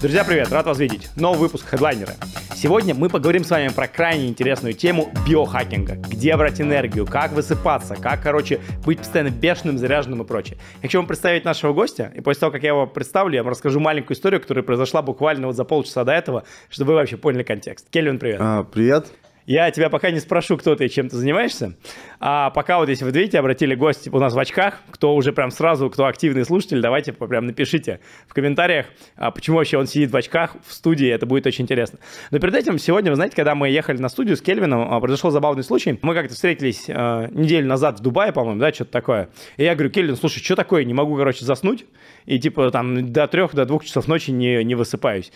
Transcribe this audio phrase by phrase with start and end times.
[0.00, 1.10] Друзья, привет, рад вас видеть.
[1.16, 2.12] Новый выпуск хедлайнера.
[2.54, 5.96] Сегодня мы поговорим с вами про крайне интересную тему биохакинга.
[5.96, 10.56] Где брать энергию, как высыпаться, как, короче, быть постоянно бешеным, заряженным и прочее.
[10.76, 13.50] Я хочу вам представить нашего гостя, и после того, как я его представлю, я вам
[13.50, 17.42] расскажу маленькую историю, которая произошла буквально вот за полчаса до этого, чтобы вы вообще поняли
[17.42, 17.90] контекст.
[17.90, 18.38] Кельвин, привет.
[18.40, 19.08] А, привет.
[19.48, 21.72] Я тебя пока не спрошу, кто ты и чем ты занимаешься.
[22.20, 25.50] А пока вот если вы видите, обратили гости у нас в очках, кто уже прям
[25.50, 30.16] сразу, кто активный слушатель, давайте прям напишите в комментариях, а почему вообще он сидит в
[30.18, 31.98] очках в студии, это будет очень интересно.
[32.30, 35.30] Но перед этим сегодня, вы знаете, когда мы ехали на студию с Кельвином, а, произошел
[35.30, 35.98] забавный случай.
[36.02, 39.30] Мы как-то встретились э, неделю назад в Дубае, по-моему, да, что-то такое.
[39.56, 41.86] И я говорю, Кельвин, слушай, что такое, не могу, короче, заснуть,
[42.26, 45.32] и типа там до трех, до двух часов ночи не, не высыпаюсь.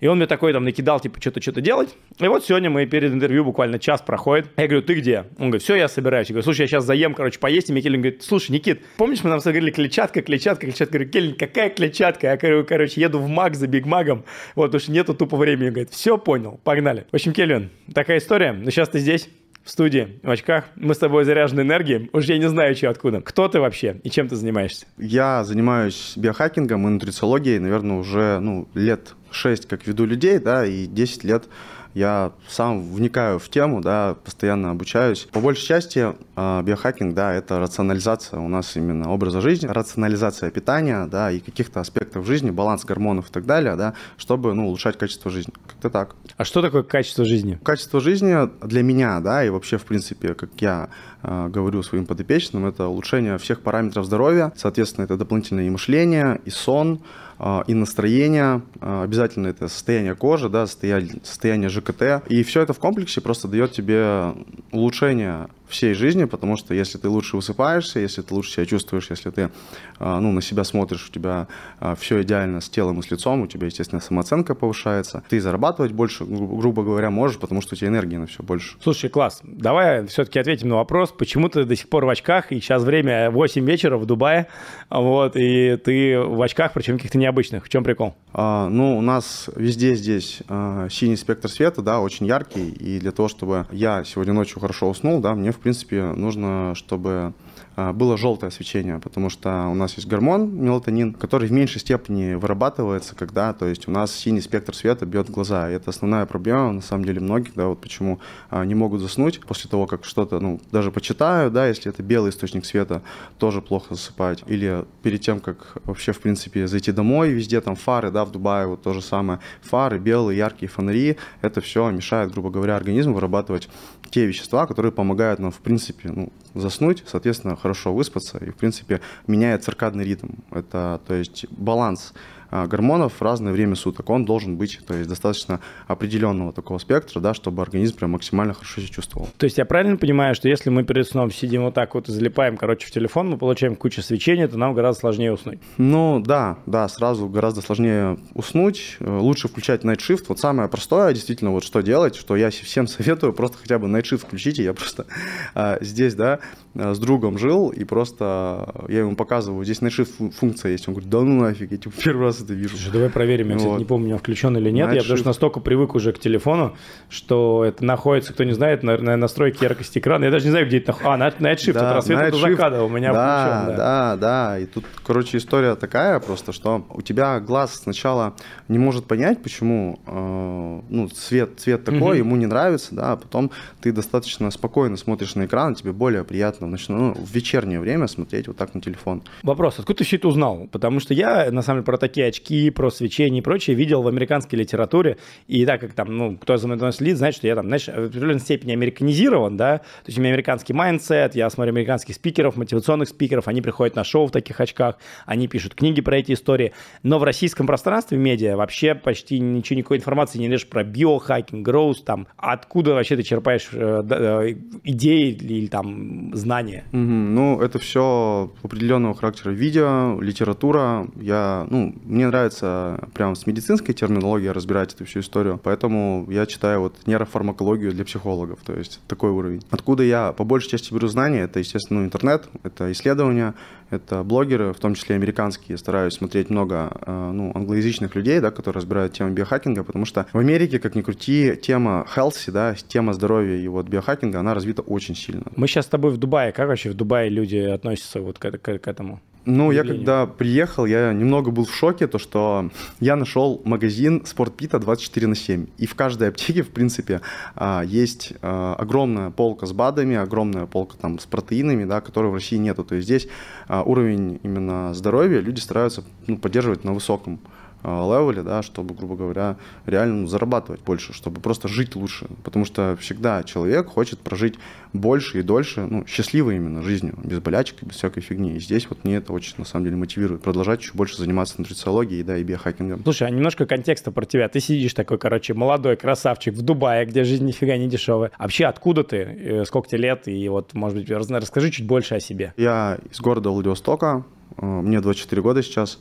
[0.00, 1.96] И он мне такой там накидал, типа, что-то, что-то делать.
[2.18, 4.46] И вот сегодня мы перед интервью буквально час проходит.
[4.56, 5.24] Я говорю, ты где?
[5.38, 6.28] Он говорит, все, я собираюсь.
[6.28, 7.68] Я говорю, слушай, я сейчас заем, короче, поесть.
[7.68, 10.98] И мне Келлин говорит, слушай, Никит, помнишь, мы нам говорили клетчатка, клетчатка, клетчатка?
[10.98, 12.26] Я говорю, Келлин, какая клетчатка?
[12.28, 14.24] Я говорю, короче, еду в Мак за Биг Магом.
[14.54, 15.68] Вот, что нету тупо времени.
[15.68, 17.06] Он говорит, все, понял, погнали.
[17.10, 18.52] В общем, Келлин, такая история.
[18.52, 19.28] Но сейчас ты здесь
[19.68, 20.64] в студии, в очках.
[20.76, 22.08] Мы с тобой заряжены энергией.
[22.14, 23.20] Уж я не знаю, что откуда.
[23.20, 24.86] Кто ты вообще и чем ты занимаешься?
[24.96, 30.86] Я занимаюсь биохакингом и нутрициологией, наверное, уже ну, лет 6 как веду людей, да, и
[30.86, 31.44] 10 лет
[31.92, 35.28] я сам вникаю в тему, да, постоянно обучаюсь.
[35.32, 41.06] По большей части а, биохакинг, да, это рационализация у нас именно образа жизни, рационализация питания,
[41.06, 45.30] да, и каких-то аспектов жизни, баланс гормонов и так далее, да, чтобы, ну, улучшать качество
[45.30, 45.52] жизни.
[45.80, 46.16] Как-то так.
[46.36, 47.56] А что такое качество жизни?
[47.62, 50.88] Качество жизни для меня, да, и вообще, в принципе, как я
[51.22, 56.50] э, говорю своим подопечным, это улучшение всех параметров здоровья, соответственно, это дополнительное и мышление, и
[56.50, 57.00] сон,
[57.38, 62.28] а, и настроение, а, обязательно это состояние кожи, да, состояние, состояние ЖКТ.
[62.28, 64.34] И все это в комплексе просто дает тебе
[64.72, 69.30] улучшение всей жизни, потому что если ты лучше высыпаешься, если ты лучше себя чувствуешь, если
[69.30, 69.50] ты
[69.98, 71.48] а, ну, на себя смотришь, у тебя
[71.80, 75.92] а, все идеально с телом и с лицом, у тебя, естественно, самооценка повышается, ты зарабатывать
[75.92, 78.76] больше, грубо говоря, можешь, потому что у тебя энергии на все больше.
[78.82, 79.40] Слушай, класс.
[79.42, 83.30] Давай все-таки ответим на вопрос, почему ты до сих пор в очках, и сейчас время
[83.30, 84.48] 8 вечера в Дубае,
[84.90, 87.64] вот, и ты в очках, причем каких-то необычных.
[87.64, 88.14] В чем прикол?
[88.32, 93.12] А, ну, у нас везде здесь а, синий спектр света, да, очень яркий, и для
[93.12, 97.34] того, чтобы я сегодня ночью хорошо уснул, да, мне в принципе, нужно, чтобы
[97.76, 102.34] а, было желтое свечение, потому что у нас есть гормон мелатонин, который в меньшей степени
[102.34, 105.70] вырабатывается, когда, то есть у нас синий спектр света бьет в глаза.
[105.70, 108.18] И это основная проблема, на самом деле, многих, да, вот почему
[108.50, 112.30] а, не могут заснуть после того, как что-то, ну, даже почитаю, да, если это белый
[112.30, 113.02] источник света,
[113.38, 114.42] тоже плохо засыпать.
[114.48, 118.66] Или перед тем, как вообще, в принципе, зайти домой, везде там фары, да, в Дубае
[118.66, 123.68] вот то же самое, фары, белые, яркие фонари, это все мешает, грубо говоря, организму вырабатывать
[124.10, 129.00] те вещества, которые помогают нам, в принципе, ну, заснуть, соответственно, хорошо выспаться и, в принципе,
[129.26, 130.28] меняет циркадный ритм.
[130.50, 132.14] Это, то есть, баланс
[132.50, 134.10] гормонов в разное время суток.
[134.10, 138.80] Он должен быть то есть, достаточно определенного такого спектра, да, чтобы организм прям максимально хорошо
[138.80, 139.28] себя чувствовал.
[139.36, 142.12] То есть я правильно понимаю, что если мы перед сном сидим вот так вот и
[142.12, 145.58] залипаем, короче, в телефон, мы получаем кучу свечения, то нам гораздо сложнее уснуть?
[145.76, 148.96] Ну да, да, сразу гораздо сложнее уснуть.
[149.00, 150.24] Э, лучше включать Night Shift.
[150.28, 154.04] Вот самое простое, действительно, вот что делать, что я всем советую, просто хотя бы Night
[154.04, 154.64] Shift включите.
[154.64, 155.06] Я просто
[155.54, 156.40] а, здесь, да,
[156.74, 160.88] э, с другом жил, и просто я ему показываю, здесь Night Shift функция есть.
[160.88, 162.76] Он говорит, да ну нафиг, я типа первый раз это вижу.
[162.76, 163.50] Слушай, давай проверим.
[163.50, 163.78] Я, кстати, вот.
[163.78, 164.88] не помню, меня включен или нет.
[164.88, 166.76] Night я потому что настолько привык уже к телефону,
[167.08, 170.24] что это находится, кто не знает, на, на настройке яркости экрана.
[170.24, 170.96] Я даже не знаю, где это.
[171.04, 171.74] А, Night, night Shift.
[171.74, 173.76] Да, это рассвет до заката у меня да, включен.
[173.76, 173.76] Да.
[173.76, 174.58] да, да.
[174.58, 178.34] И тут, короче, история такая просто, что у тебя глаз сначала
[178.68, 182.28] не может понять, почему э, ну, цвет, цвет такой, угу.
[182.28, 183.50] ему не нравится, да, а потом
[183.80, 188.06] ты достаточно спокойно смотришь на экран, тебе более приятно в, ночное, ну, в вечернее время
[188.06, 189.22] смотреть вот так на телефон.
[189.42, 190.68] Вопрос, откуда ты все это узнал?
[190.70, 194.08] Потому что я, на самом деле, про такие очки, про свечение и прочее видел в
[194.08, 197.66] американской литературе, и так как там, ну, кто за мной следит, знает, что я там,
[197.66, 202.14] знаешь, в определенной степени американизирован, да, то есть у меня американский mindset, я смотрю американских
[202.14, 204.96] спикеров, мотивационных спикеров, они приходят на шоу в таких очках,
[205.26, 206.72] они пишут книги про эти истории,
[207.02, 212.02] но в российском пространстве медиа вообще почти ничего, никакой информации не лишь про биохакинг, growth,
[212.02, 214.54] там, откуда вообще ты черпаешь э, э,
[214.84, 216.84] идеи или там знания?
[216.92, 219.50] Угу, ну, это все определенного характера.
[219.50, 226.26] Видео, литература, я, ну, мне нравится прям с медицинской терминологией разбирать эту всю историю, поэтому
[226.28, 229.62] я читаю вот нейрофармакологию для психологов, то есть такой уровень.
[229.70, 233.54] Откуда я по большей части беру знания, это, естественно, ну, интернет, это исследования,
[233.90, 235.78] это блогеры, в том числе американские.
[235.78, 240.38] Стараюсь смотреть много э, ну, англоязычных людей, да, которые разбирают тему биохакинга, потому что в
[240.38, 245.14] Америке, как ни крути, тема healthy, да, тема здоровья и вот биохакинга, она развита очень
[245.14, 245.44] сильно.
[245.54, 246.52] Мы сейчас с тобой в Дубае.
[246.56, 249.20] Вообще в Дубае люди относятся вот к, к, к этому?
[249.44, 252.70] Ну, я когда приехал, я немного был в шоке, то что
[253.00, 255.66] я нашел магазин Спортпита 24 на 7.
[255.78, 257.22] И в каждой аптеке, в принципе,
[257.54, 262.34] а, есть а, огромная полка с БАДами, огромная полка там с протеинами, да, которой в
[262.34, 262.84] России нету.
[262.84, 263.28] То есть здесь
[263.68, 267.40] а, уровень именно здоровья люди стараются ну, поддерживать на высоком
[267.84, 272.26] левеле, да, чтобы, грубо говоря, реально ну, зарабатывать больше, чтобы просто жить лучше.
[272.44, 274.56] Потому что всегда человек хочет прожить
[274.92, 278.56] больше и дольше, ну, счастливой именно жизнью, без болячек, без всякой фигни.
[278.56, 282.22] И здесь вот мне это очень, на самом деле, мотивирует продолжать еще больше заниматься нутрициологией,
[282.22, 283.02] да, и биохакингом.
[283.02, 284.48] Слушай, а немножко контекста про тебя.
[284.48, 288.30] Ты сидишь такой, короче, молодой красавчик в Дубае, где жизнь нифига не дешевая.
[288.38, 289.16] Вообще, откуда ты?
[289.16, 290.26] Э, сколько тебе лет?
[290.26, 292.54] И вот, может быть, расскажи чуть больше о себе.
[292.56, 294.24] Я из города Владивостока,
[294.56, 296.00] э, мне 24 года сейчас.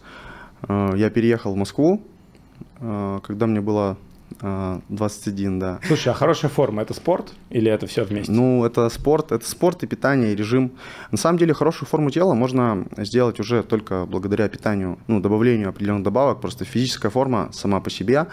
[0.67, 2.01] Э, я переехал в Москву,
[2.79, 3.97] э, когда мне было
[4.89, 5.79] 21, э, да.
[5.87, 8.31] Слушай, а хорошая форма это спорт или это все вместе?
[8.31, 10.71] Ну, это спорт, это спорт и питание, и режим.
[11.11, 16.03] На самом деле, хорошую форму тела можно сделать уже только благодаря питанию, ну, добавлению определенных
[16.03, 16.41] добавок.
[16.41, 18.27] Просто физическая форма сама по себе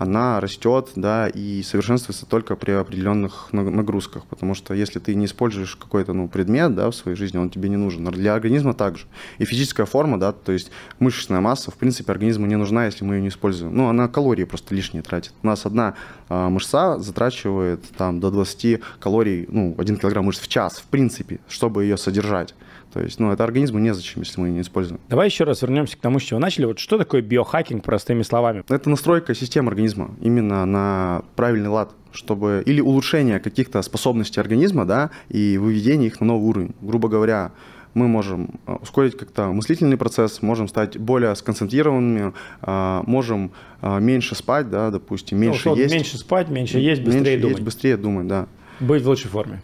[0.00, 5.76] она растет, да, и совершенствуется только при определенных нагрузках, потому что если ты не используешь
[5.76, 8.06] какой-то, ну, предмет, да, в своей жизни, он тебе не нужен.
[8.06, 9.04] Для организма также.
[9.36, 10.70] И физическая форма, да, то есть
[11.00, 13.76] мышечная масса, в принципе, организму не нужна, если мы ее не используем.
[13.76, 15.34] Ну, она калории просто лишние тратит.
[15.42, 15.94] У нас одна
[16.30, 21.40] а, мышца затрачивает там до 20 калорий, ну, 1 килограмм мышц в час, в принципе,
[21.46, 22.54] чтобы ее содержать.
[22.92, 25.00] То есть, ну, это организму незачем, если мы ее не используем.
[25.08, 26.64] Давай еще раз вернемся к тому, с чего начали.
[26.64, 28.64] Вот что такое биохакинг, простыми словами?
[28.68, 35.10] Это настройка системы организма именно на правильный лад чтобы или улучшение каких-то способностей организма, да,
[35.28, 36.74] и выведение их на новый уровень.
[36.80, 37.52] Грубо говоря,
[37.94, 42.32] мы можем э, ускорить как-то мыслительный процесс, можем стать более сконцентрированными,
[42.62, 43.52] э, можем
[43.82, 45.94] э, меньше спать, да, допустим, ну, меньше ну, есть.
[45.94, 47.56] Меньше спать, меньше есть, быстрее меньше думать.
[47.56, 48.46] Есть, быстрее думать, да.
[48.80, 49.60] Быть в лучшей форме.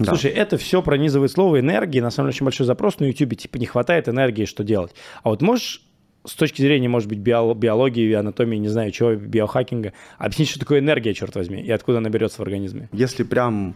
[0.00, 0.12] Да.
[0.12, 2.00] Слушай, это все пронизывает слово энергии.
[2.00, 3.36] На самом деле очень большой запрос на YouTube.
[3.36, 4.94] Типа не хватает энергии, что делать.
[5.22, 5.82] А вот можешь
[6.26, 11.14] с точки зрения, может быть, биологии, анатомии, не знаю, чего, биохакинга, объяснить, что такое энергия,
[11.14, 12.88] черт возьми, и откуда она берется в организме?
[12.92, 13.74] Если прям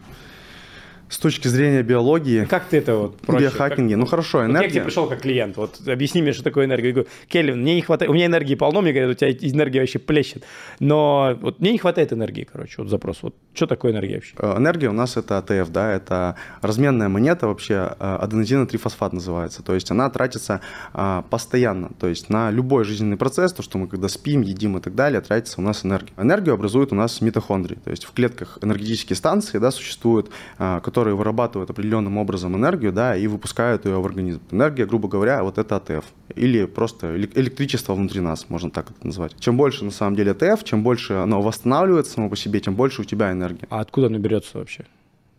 [1.15, 2.43] с точки зрения биологии.
[2.43, 3.45] Как ты это вот проще?
[3.45, 3.95] Биохакинге.
[3.95, 3.99] Как...
[4.01, 4.57] Ну хорошо, энергия.
[4.57, 5.55] Вот я к тебе пришел как клиент.
[5.55, 6.89] Вот объясни мне, что такое энергия.
[6.89, 8.11] Я говорю, Келлин, мне не хватает.
[8.11, 10.43] У меня энергии полно, мне говорят, у тебя энергия вообще плещет.
[10.81, 13.19] Но вот мне не хватает энергии, короче, вот запрос.
[13.21, 14.35] Вот что такое энергия вообще?
[14.39, 19.63] Э, энергия у нас это АТФ, да, это разменная монета вообще, э, аденозинотрифосфат называется.
[19.63, 20.59] То есть она тратится
[20.93, 21.91] э, постоянно.
[21.97, 25.21] То есть на любой жизненный процесс, то, что мы когда спим, едим и так далее,
[25.21, 26.11] тратится у нас энергия.
[26.17, 27.77] Энергию образуют у нас митохондрии.
[27.85, 33.27] То есть в клетках энергетические станции, да, существуют, которые вырабатывают определенным образом энергию, да, и
[33.27, 34.41] выпускают ее в организм.
[34.51, 36.05] Энергия, грубо говоря, вот это АТФ.
[36.35, 39.35] Или просто электричество внутри нас, можно так это назвать.
[39.39, 43.01] Чем больше, на самом деле, АТФ, чем больше оно восстанавливается само по себе, тем больше
[43.01, 43.67] у тебя энергии.
[43.69, 44.85] А откуда оно берется вообще?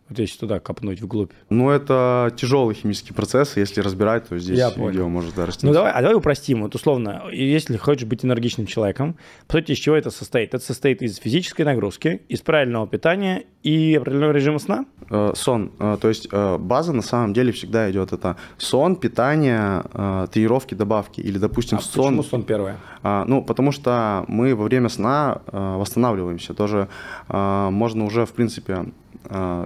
[0.09, 1.31] Вот если туда копнуть вглубь.
[1.49, 3.57] Ну, это тяжелый химический процесс.
[3.57, 5.09] Если разбирать, то здесь Я видео понял.
[5.09, 6.61] может да, Ну, давай, а давай упростим.
[6.61, 9.17] Вот условно, если хочешь быть энергичным человеком,
[9.47, 10.53] по сути, из чего это состоит?
[10.53, 14.85] Это состоит из физической нагрузки, из правильного питания и определенного режима сна?
[15.09, 15.71] Э, сон.
[15.79, 20.73] Э, то есть э, база на самом деле всегда идет это сон, питание, э, тренировки,
[20.73, 21.19] добавки.
[21.19, 22.05] Или, допустим, а сон...
[22.05, 22.77] почему сон первое?
[23.03, 26.53] А, ну, потому что мы во время сна э, восстанавливаемся.
[26.53, 26.87] Тоже
[27.27, 28.85] э, можно уже, в принципе,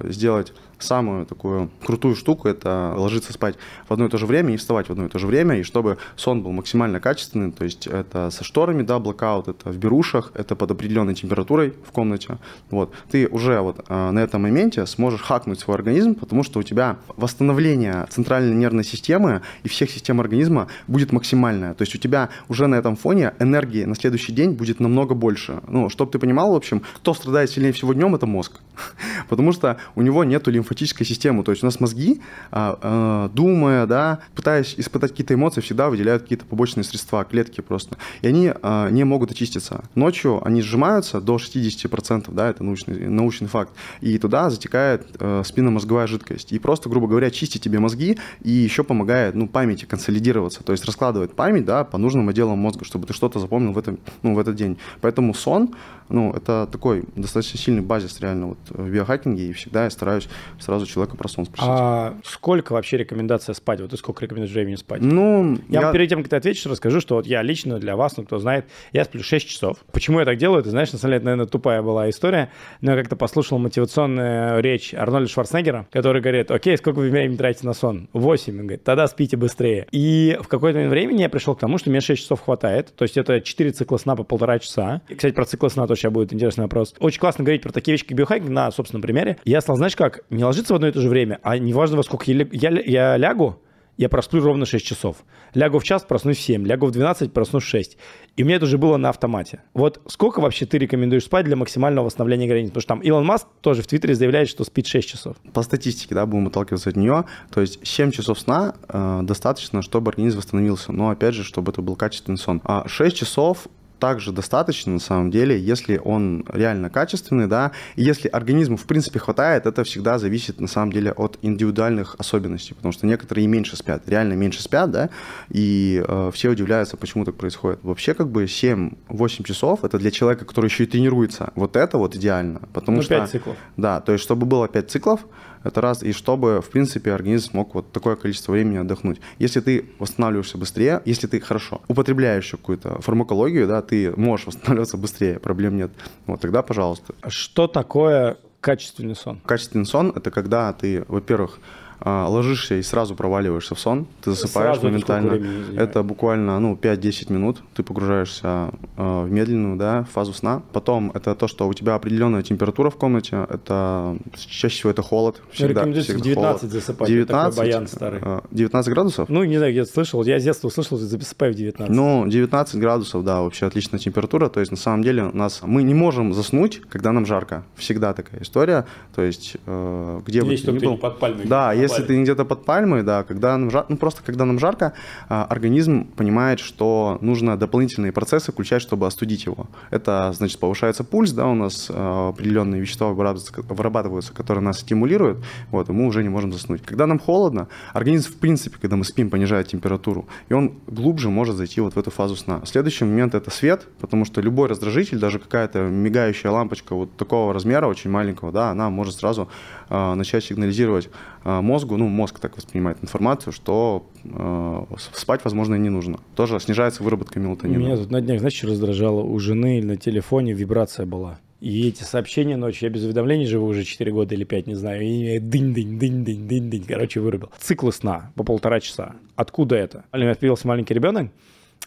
[0.04, 3.56] сделать самую такую крутую штуку– это ложиться спать
[3.88, 5.64] в одно и то же время и вставать в одно и то же время, и
[5.64, 10.32] чтобы сон был максимально качественный, то есть это со шторами, да, блокаут, это в берушах,
[10.34, 12.38] это под определенной температурой в комнате.
[12.70, 12.94] Вот.
[13.10, 16.98] Ты уже вот а, на этом моменте сможешь хакнуть свой организм, потому что у тебя
[17.18, 21.74] восстановление центральной нервной системы и всех систем организма будет максимальное.
[21.74, 25.62] То есть у тебя уже на этом фоне энергии на следующий день будет намного больше.
[25.68, 28.60] Ну, чтобы ты понимал, в общем, кто страдает сильнее всего днем, это мозг.
[29.30, 31.44] Потому что у него нету лимф лимфатической систему.
[31.44, 36.24] То есть у нас мозги, а, а, думая, да, пытаясь испытать какие-то эмоции, всегда выделяют
[36.24, 37.98] какие-то побочные средства, клетки просто.
[38.22, 39.84] И они а, не могут очиститься.
[39.96, 43.74] Ночью они сжимаются до 60%, да, это научный, научный факт.
[44.02, 45.08] И туда затекает
[45.44, 46.52] спинномозговая жидкость.
[46.52, 50.64] И просто, грубо говоря, чистит тебе мозги и еще помогает, ну, памяти консолидироваться.
[50.64, 54.00] То есть раскладывает память, да, по нужным отделам мозга, чтобы ты что-то запомнил в, этом,
[54.24, 54.78] ну, в этот день.
[55.02, 55.76] Поэтому сон,
[56.12, 60.28] ну, это такой достаточно сильный базис реально вот в биохакинге, и всегда я стараюсь
[60.60, 61.68] сразу человека про сон спросить.
[61.68, 63.82] А сколько вообще рекомендация спать?
[63.82, 65.02] Вот и сколько рекомендуешь времени спать?
[65.02, 65.92] Ну, я, я...
[65.92, 68.66] перед тем, как ты ответишь, расскажу, что вот я лично для вас, ну, кто знает,
[68.92, 69.78] я сплю 6 часов.
[69.92, 70.64] Почему я так делаю?
[70.64, 72.52] Ты знаешь, на самом деле, наверное, тупая была история,
[72.82, 77.66] но я как-то послушал мотивационную речь Арнольда Шварценеггера, который говорит, окей, сколько вы времени тратите
[77.66, 78.10] на сон?
[78.14, 78.54] 8.
[78.54, 79.88] Он говорит, тогда спите быстрее.
[79.92, 83.04] И в какой-то момент времени я пришел к тому, что мне 6 часов хватает, то
[83.04, 85.02] есть это 4 цикла сна по полтора часа.
[85.08, 86.94] И, кстати, про циклы сна тоже сейчас будет интересный вопрос.
[87.00, 89.38] Очень классно говорить про такие вещи, как биохакинг на собственном примере.
[89.46, 92.04] Я стал, знаешь как, не ложиться в одно и то же время, а неважно во
[92.04, 93.60] сколько я, я, я лягу,
[93.98, 95.18] я просплю ровно 6 часов.
[95.54, 96.66] Лягу в час, проснусь в 7.
[96.66, 97.98] Лягу в 12, проснусь в 6.
[98.36, 99.62] И у меня это уже было на автомате.
[99.76, 102.70] Вот сколько вообще ты рекомендуешь спать для максимального восстановления границ?
[102.70, 105.36] Потому что там Илон Маск тоже в Твиттере заявляет, что спит 6 часов.
[105.54, 107.26] По статистике, да, будем отталкиваться от нее.
[107.54, 110.92] То есть 7 часов сна э, достаточно, чтобы организм восстановился.
[110.92, 112.62] Но опять же, чтобы это был качественный сон.
[112.64, 113.68] А 6 часов
[114.02, 119.20] также достаточно, на самом деле, если он реально качественный, да, и если организму, в принципе,
[119.20, 123.78] хватает, это всегда зависит, на самом деле, от индивидуальных особенностей, потому что некоторые и меньше
[123.78, 125.10] спят, реально меньше спят, да,
[125.50, 127.80] и э, все удивляются, почему так происходит.
[127.84, 132.16] Вообще, как бы 7-8 часов, это для человека, который еще и тренируется, вот это вот
[132.16, 133.20] идеально, потому ну, что...
[133.20, 133.58] 5 циклов.
[133.78, 135.20] Да, то есть, чтобы было 5 циклов,
[135.64, 139.20] это раз, и чтобы, в принципе, организм мог вот такое количество времени отдохнуть.
[139.40, 145.40] Если ты восстанавливаешься быстрее, если ты хорошо употребляешь какую-то фармакологию, да, ты можешь восстанавливаться быстрее,
[145.40, 145.92] проблем нет.
[146.26, 147.14] Вот тогда, пожалуйста.
[147.28, 149.40] Что такое качественный сон?
[149.46, 151.60] Качественный сон– это когда ты, во-первых,
[152.04, 155.40] ложишься и сразу проваливаешься в сон, ты засыпаешь Сразу моментально.
[155.78, 160.64] Это буквально ну, 5-10 минут, ты погружаешься э, в медленную да, фазу сна.
[160.74, 165.42] Потом это то, что у тебя определенная температура в комнате, это чаще всего это холод.
[165.44, 166.74] Ну, Всегда, рекомендуется в всегда 19 холод.
[166.74, 167.08] засыпать.
[167.08, 168.20] 19, Такой баян старый.
[168.24, 169.30] э, 19 градусов?
[169.30, 170.24] Ну, не знаю, где-то слышал.
[170.24, 171.96] Я с детства услышал, засыпаю в 19.
[171.96, 174.50] Ну, 19 градусов, да, вообще отличная температура.
[174.50, 177.64] То есть, на самом деле, у нас мы не можем заснуть, когда нам жарко.
[177.76, 178.86] Всегда такая история.
[179.16, 180.92] То есть, э, где бы Если ты ни был.
[180.92, 181.46] не под пальмой.
[181.46, 184.60] Да, На если ты где-то под пальмой, да, когда нам жарко, ну просто когда нам
[184.60, 184.94] жарко,
[185.30, 189.68] а, организм понимает, что нужно дополнительные процессы включать, чтобы остудить его.
[189.90, 195.90] Это, значит, повышается пульс, да, у нас а, определенные вещества вырабатываются, которые нас стимулируют, вот,
[195.90, 196.82] и мы уже не можем заснуть.
[196.84, 201.56] Когда нам холодно, организм, в принципе, когда мы спим, понижает температуру, и он глубже может
[201.56, 202.62] зайти вот в эту фазу сна.
[202.66, 207.88] Следующий момент это свет, потому что любой раздражитель, даже какая-то мигающая лампочка вот такого размера,
[207.88, 209.50] очень маленького, да, она может сразу
[209.90, 211.10] а, начать сигнализировать
[211.44, 216.20] мозгу, ну, мозг так воспринимает информацию, что а, спать, возможно, и не нужно.
[216.36, 217.78] Тоже снижается выработка мелатонина.
[217.78, 219.22] Меня тут на днях, знаешь, раздражало?
[219.22, 221.40] У жены на телефоне вибрация была.
[221.62, 225.04] И эти сообщения ночью, я без уведомлений живу уже 4 года или 5, не знаю,
[225.04, 227.52] и дынь-дынь, дынь-дынь, дынь-дынь, короче, вырубил.
[227.60, 229.14] Циклы сна по полтора часа.
[229.36, 230.04] Откуда это?
[230.12, 231.32] У меня появился маленький ребенок,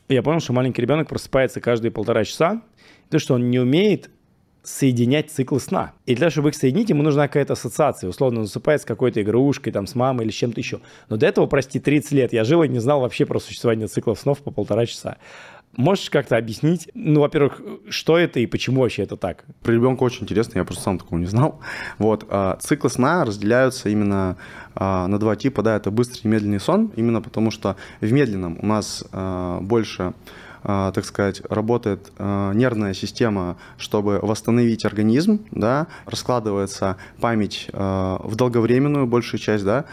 [0.09, 2.63] и я понял, что маленький ребенок просыпается каждые полтора часа,
[3.11, 4.11] то, что он не умеет
[4.65, 5.93] соединять циклы сна.
[6.07, 8.09] И для того, чтобы их соединить, ему нужна какая-то ассоциация.
[8.09, 10.81] Условно, он засыпает с какой-то игрушкой, там, с мамой или с чем-то еще.
[11.09, 14.19] Но до этого, прости, 30 лет я жил и не знал вообще про существование циклов
[14.19, 15.19] снов по полтора часа.
[15.77, 19.45] Можешь как-то объяснить, ну, во-первых, что это и почему вообще это так?
[19.63, 21.61] Про ребенка очень интересно, я просто сам такого не знал.
[21.99, 24.37] Вот, а, циклы сна разделяются именно
[24.75, 28.59] а, на два типа, да, это быстрый и медленный сон, именно потому что в медленном
[28.63, 30.15] у нас а, больше
[30.65, 39.07] так сказать, работает а, нервная система, чтобы восстановить организм, да, раскладывается память а, в долговременную
[39.07, 39.85] большую часть, да,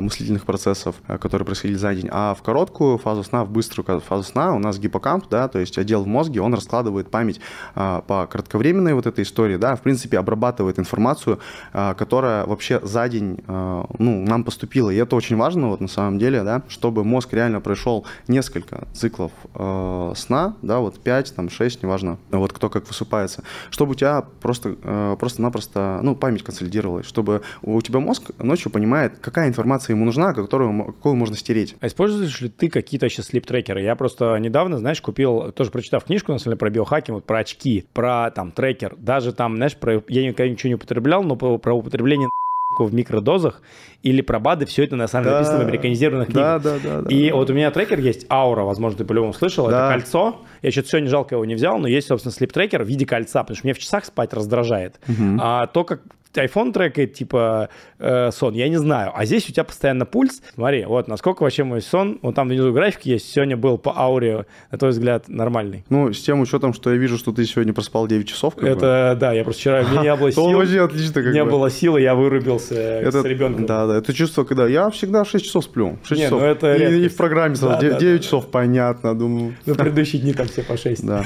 [0.00, 4.54] мыслительных процессов, которые происходили за день, а в короткую фазу сна, в быструю фазу сна
[4.54, 7.40] у нас гиппокамп, да, то есть отдел в мозге, он раскладывает память
[7.74, 11.38] по кратковременной вот этой истории, да, в принципе, обрабатывает информацию,
[11.72, 16.42] которая вообще за день, ну, нам поступила, и это очень важно, вот на самом деле,
[16.42, 22.18] да, чтобы мозг реально прошел несколько циклов э, сна, да, вот 5, там 6, неважно,
[22.30, 27.80] вот кто как высыпается, чтобы у тебя просто, э, просто-напросто, ну, память консолидировалась, чтобы у
[27.82, 31.76] тебя мозг ночью понимает, какая информация ему нужна, которую, какую можно стереть.
[31.80, 33.82] А используешь ли ты какие-то вообще слип-трекеры?
[33.82, 37.38] Я просто недавно, знаешь, купил, тоже прочитав книжку, на самом деле, про биохакинг, вот про
[37.38, 41.58] очки, про там трекер, даже там, знаешь, про, я никогда ничего не употреблял, но про,
[41.58, 42.28] про употребление
[42.76, 43.62] в микродозах
[44.02, 45.40] или про БАДы, все это на самом деле Да.
[45.40, 46.62] написано в американизированных книгах.
[46.62, 47.00] Да, да, да.
[47.02, 47.10] да.
[47.14, 49.86] И вот у меня трекер есть, Аура, возможно, ты по-любому слышал, Да.
[49.90, 50.42] это кольцо.
[50.62, 53.56] Я что-то сегодня жалко его не взял, но есть, собственно, слип-трекер в виде кольца, потому
[53.56, 55.00] что мне в часах спать раздражает.
[55.40, 56.02] А то, как
[56.34, 57.68] iPhone трекает, типа,
[57.98, 59.12] э, сон, я не знаю.
[59.14, 60.42] А здесь у тебя постоянно пульс.
[60.54, 64.46] Смотри, вот насколько вообще мой сон, вот там внизу график есть, сегодня был по ауре,
[64.70, 65.84] на твой взгляд, нормальный.
[65.88, 68.68] Ну, с тем учетом, что я вижу, что ты сегодня проспал 9 часов, как бы.
[68.70, 71.50] это, да, я просто вчера, меня не было сил, вообще отлично, не бы.
[71.50, 73.66] было силы, я вырубился Это, с ребенком.
[73.66, 75.98] Да, да, это чувство, когда я всегда 6 часов сплю.
[76.04, 76.40] 6 Не, часов.
[76.40, 79.54] ну это и, и в программе сразу Да, да, 9, да, часов, понятно, думаю.
[79.66, 81.04] Ну, предыдущие дни там все по 6.
[81.06, 81.24] Да.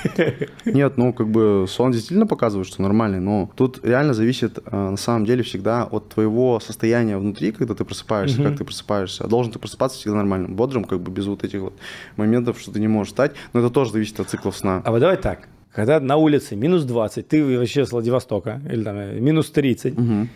[0.65, 4.97] Нет, ну как бы сон действительно показывает, что нормальный, но тут реально зависит э, на
[4.97, 8.49] самом деле всегда от твоего состояния внутри, когда ты просыпаешься, Мгм.
[8.51, 9.27] как ты просыпаешься.
[9.27, 11.75] Должен ты просыпаться всегда нормальным, бодрым, как бы без вот этих вот
[12.17, 13.33] моментов, что ты не можешь встать.
[13.53, 14.81] Но это тоже зависит от циклов сна.
[14.85, 15.49] А вот давай так.
[15.73, 20.29] Когда на улице минус 20, ты вообще с Владивостока, или там э, минус 30, Мгм.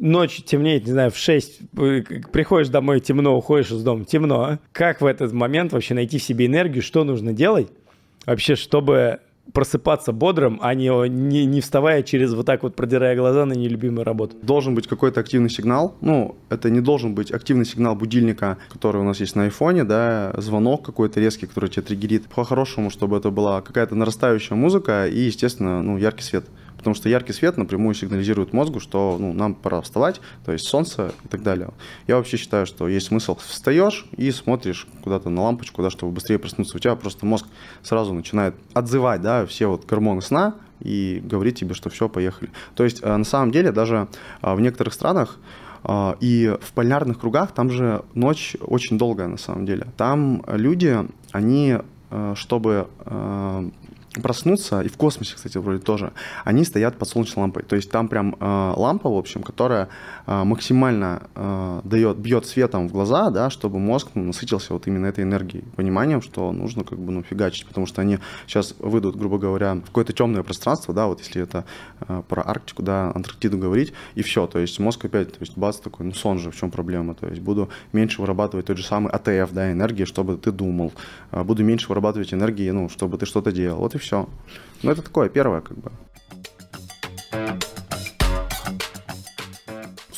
[0.00, 4.58] ночь темнеет, не знаю, в 6, э, приходишь домой темно, уходишь из дома темно.
[4.72, 7.68] Как в этот момент вообще найти в себе энергию, что нужно делать
[8.26, 9.20] вообще, чтобы
[9.52, 14.04] просыпаться бодрым, а не, не, не вставая через вот так вот, продирая глаза на нелюбимую
[14.04, 14.36] работу.
[14.42, 15.96] Должен быть какой-то активный сигнал.
[16.00, 20.32] Ну, это не должен быть активный сигнал будильника, который у нас есть на айфоне, да,
[20.38, 22.26] звонок какой-то резкий, который тебя триггерит.
[22.28, 26.44] По-хорошему, чтобы это была какая-то нарастающая музыка и, естественно, ну, яркий свет.
[26.82, 31.14] Потому что яркий свет напрямую сигнализирует мозгу, что ну, нам пора вставать, то есть солнце
[31.24, 31.70] и так далее.
[32.08, 33.36] Я вообще считаю, что есть смысл.
[33.36, 36.76] Встаешь и смотришь куда-то на лампочку, да, чтобы быстрее проснуться.
[36.76, 37.46] У тебя просто мозг
[37.84, 42.50] сразу начинает отзывать да, все вот гормоны сна, и говорить тебе, что все, поехали.
[42.74, 44.08] То есть, э, на самом деле, даже
[44.42, 45.38] э, в некоторых странах
[45.84, 49.86] э, и в полярных кругах там же ночь очень долгая на самом деле.
[49.96, 50.98] Там люди,
[51.30, 51.78] они,
[52.34, 52.88] чтобы
[54.20, 56.12] проснуться, и в космосе, кстати, вроде тоже,
[56.44, 57.62] они стоят под солнечной лампой.
[57.62, 59.88] То есть там прям э, лампа, в общем, которая
[60.26, 65.06] э, максимально э, дает, бьет светом в глаза, да, чтобы мозг ну, насытился вот именно
[65.06, 69.38] этой энергией, пониманием, что нужно как бы, ну, фигачить, потому что они сейчас выйдут, грубо
[69.38, 71.64] говоря, в какое-то темное пространство, да, вот если это
[72.00, 75.78] э, про Арктику, да, Антарктиду говорить, и все, то есть мозг опять, то есть бац
[75.78, 79.10] такой, ну, сон же, в чем проблема, то есть буду меньше вырабатывать тот же самый
[79.10, 80.92] АТФ, да, энергии, чтобы ты думал,
[81.30, 84.28] э, буду меньше вырабатывать энергии, ну, чтобы ты что-то делал, вот и все.
[84.82, 85.90] Ну, это такое первое, как бы.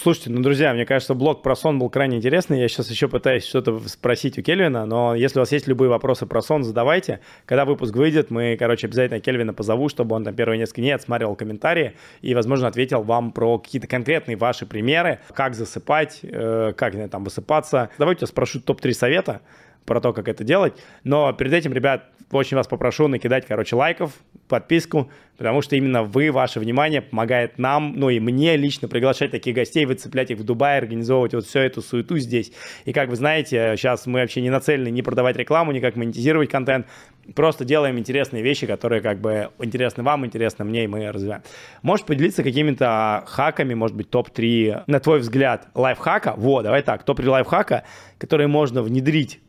[0.05, 2.61] Слушайте, ну, друзья, мне кажется, блог про сон был крайне интересный.
[2.61, 6.27] Я сейчас еще пытаюсь что-то спросить у Кельвина, но если у вас есть любые вопросы
[6.27, 7.21] про сон, задавайте.
[7.47, 11.37] Когда выпуск выйдет, мы, короче, обязательно Кельвина позову, чтобы он там первые несколько дней отсматривал
[11.37, 17.25] комментарии и, возможно, ответил вам про какие-то конкретные ваши примеры, как засыпать, э, как там
[17.25, 17.89] высыпаться.
[17.97, 19.41] Давайте я спрошу топ-3 совета,
[19.85, 20.75] про то, как это делать.
[21.03, 24.13] Но перед этим, ребят, очень вас попрошу накидать, короче, лайков,
[24.49, 29.55] подписку, потому что именно вы, ваше внимание помогает нам, ну и мне лично приглашать таких
[29.55, 32.53] гостей, выцеплять их в Дубае, организовывать вот всю эту суету здесь.
[32.85, 36.51] И как вы знаете, сейчас мы вообще не нацелены не продавать рекламу, ни как монетизировать
[36.51, 36.87] контент,
[37.35, 41.43] просто делаем интересные вещи, которые как бы интересны вам, интересны мне, и мы развиваем.
[41.83, 46.35] Можешь поделиться какими-то хаками, может быть, топ-3, на твой взгляд, лайфхака?
[46.37, 47.85] Вот, давай так, топ-3 лайфхака,
[48.19, 49.41] которые можно внедрить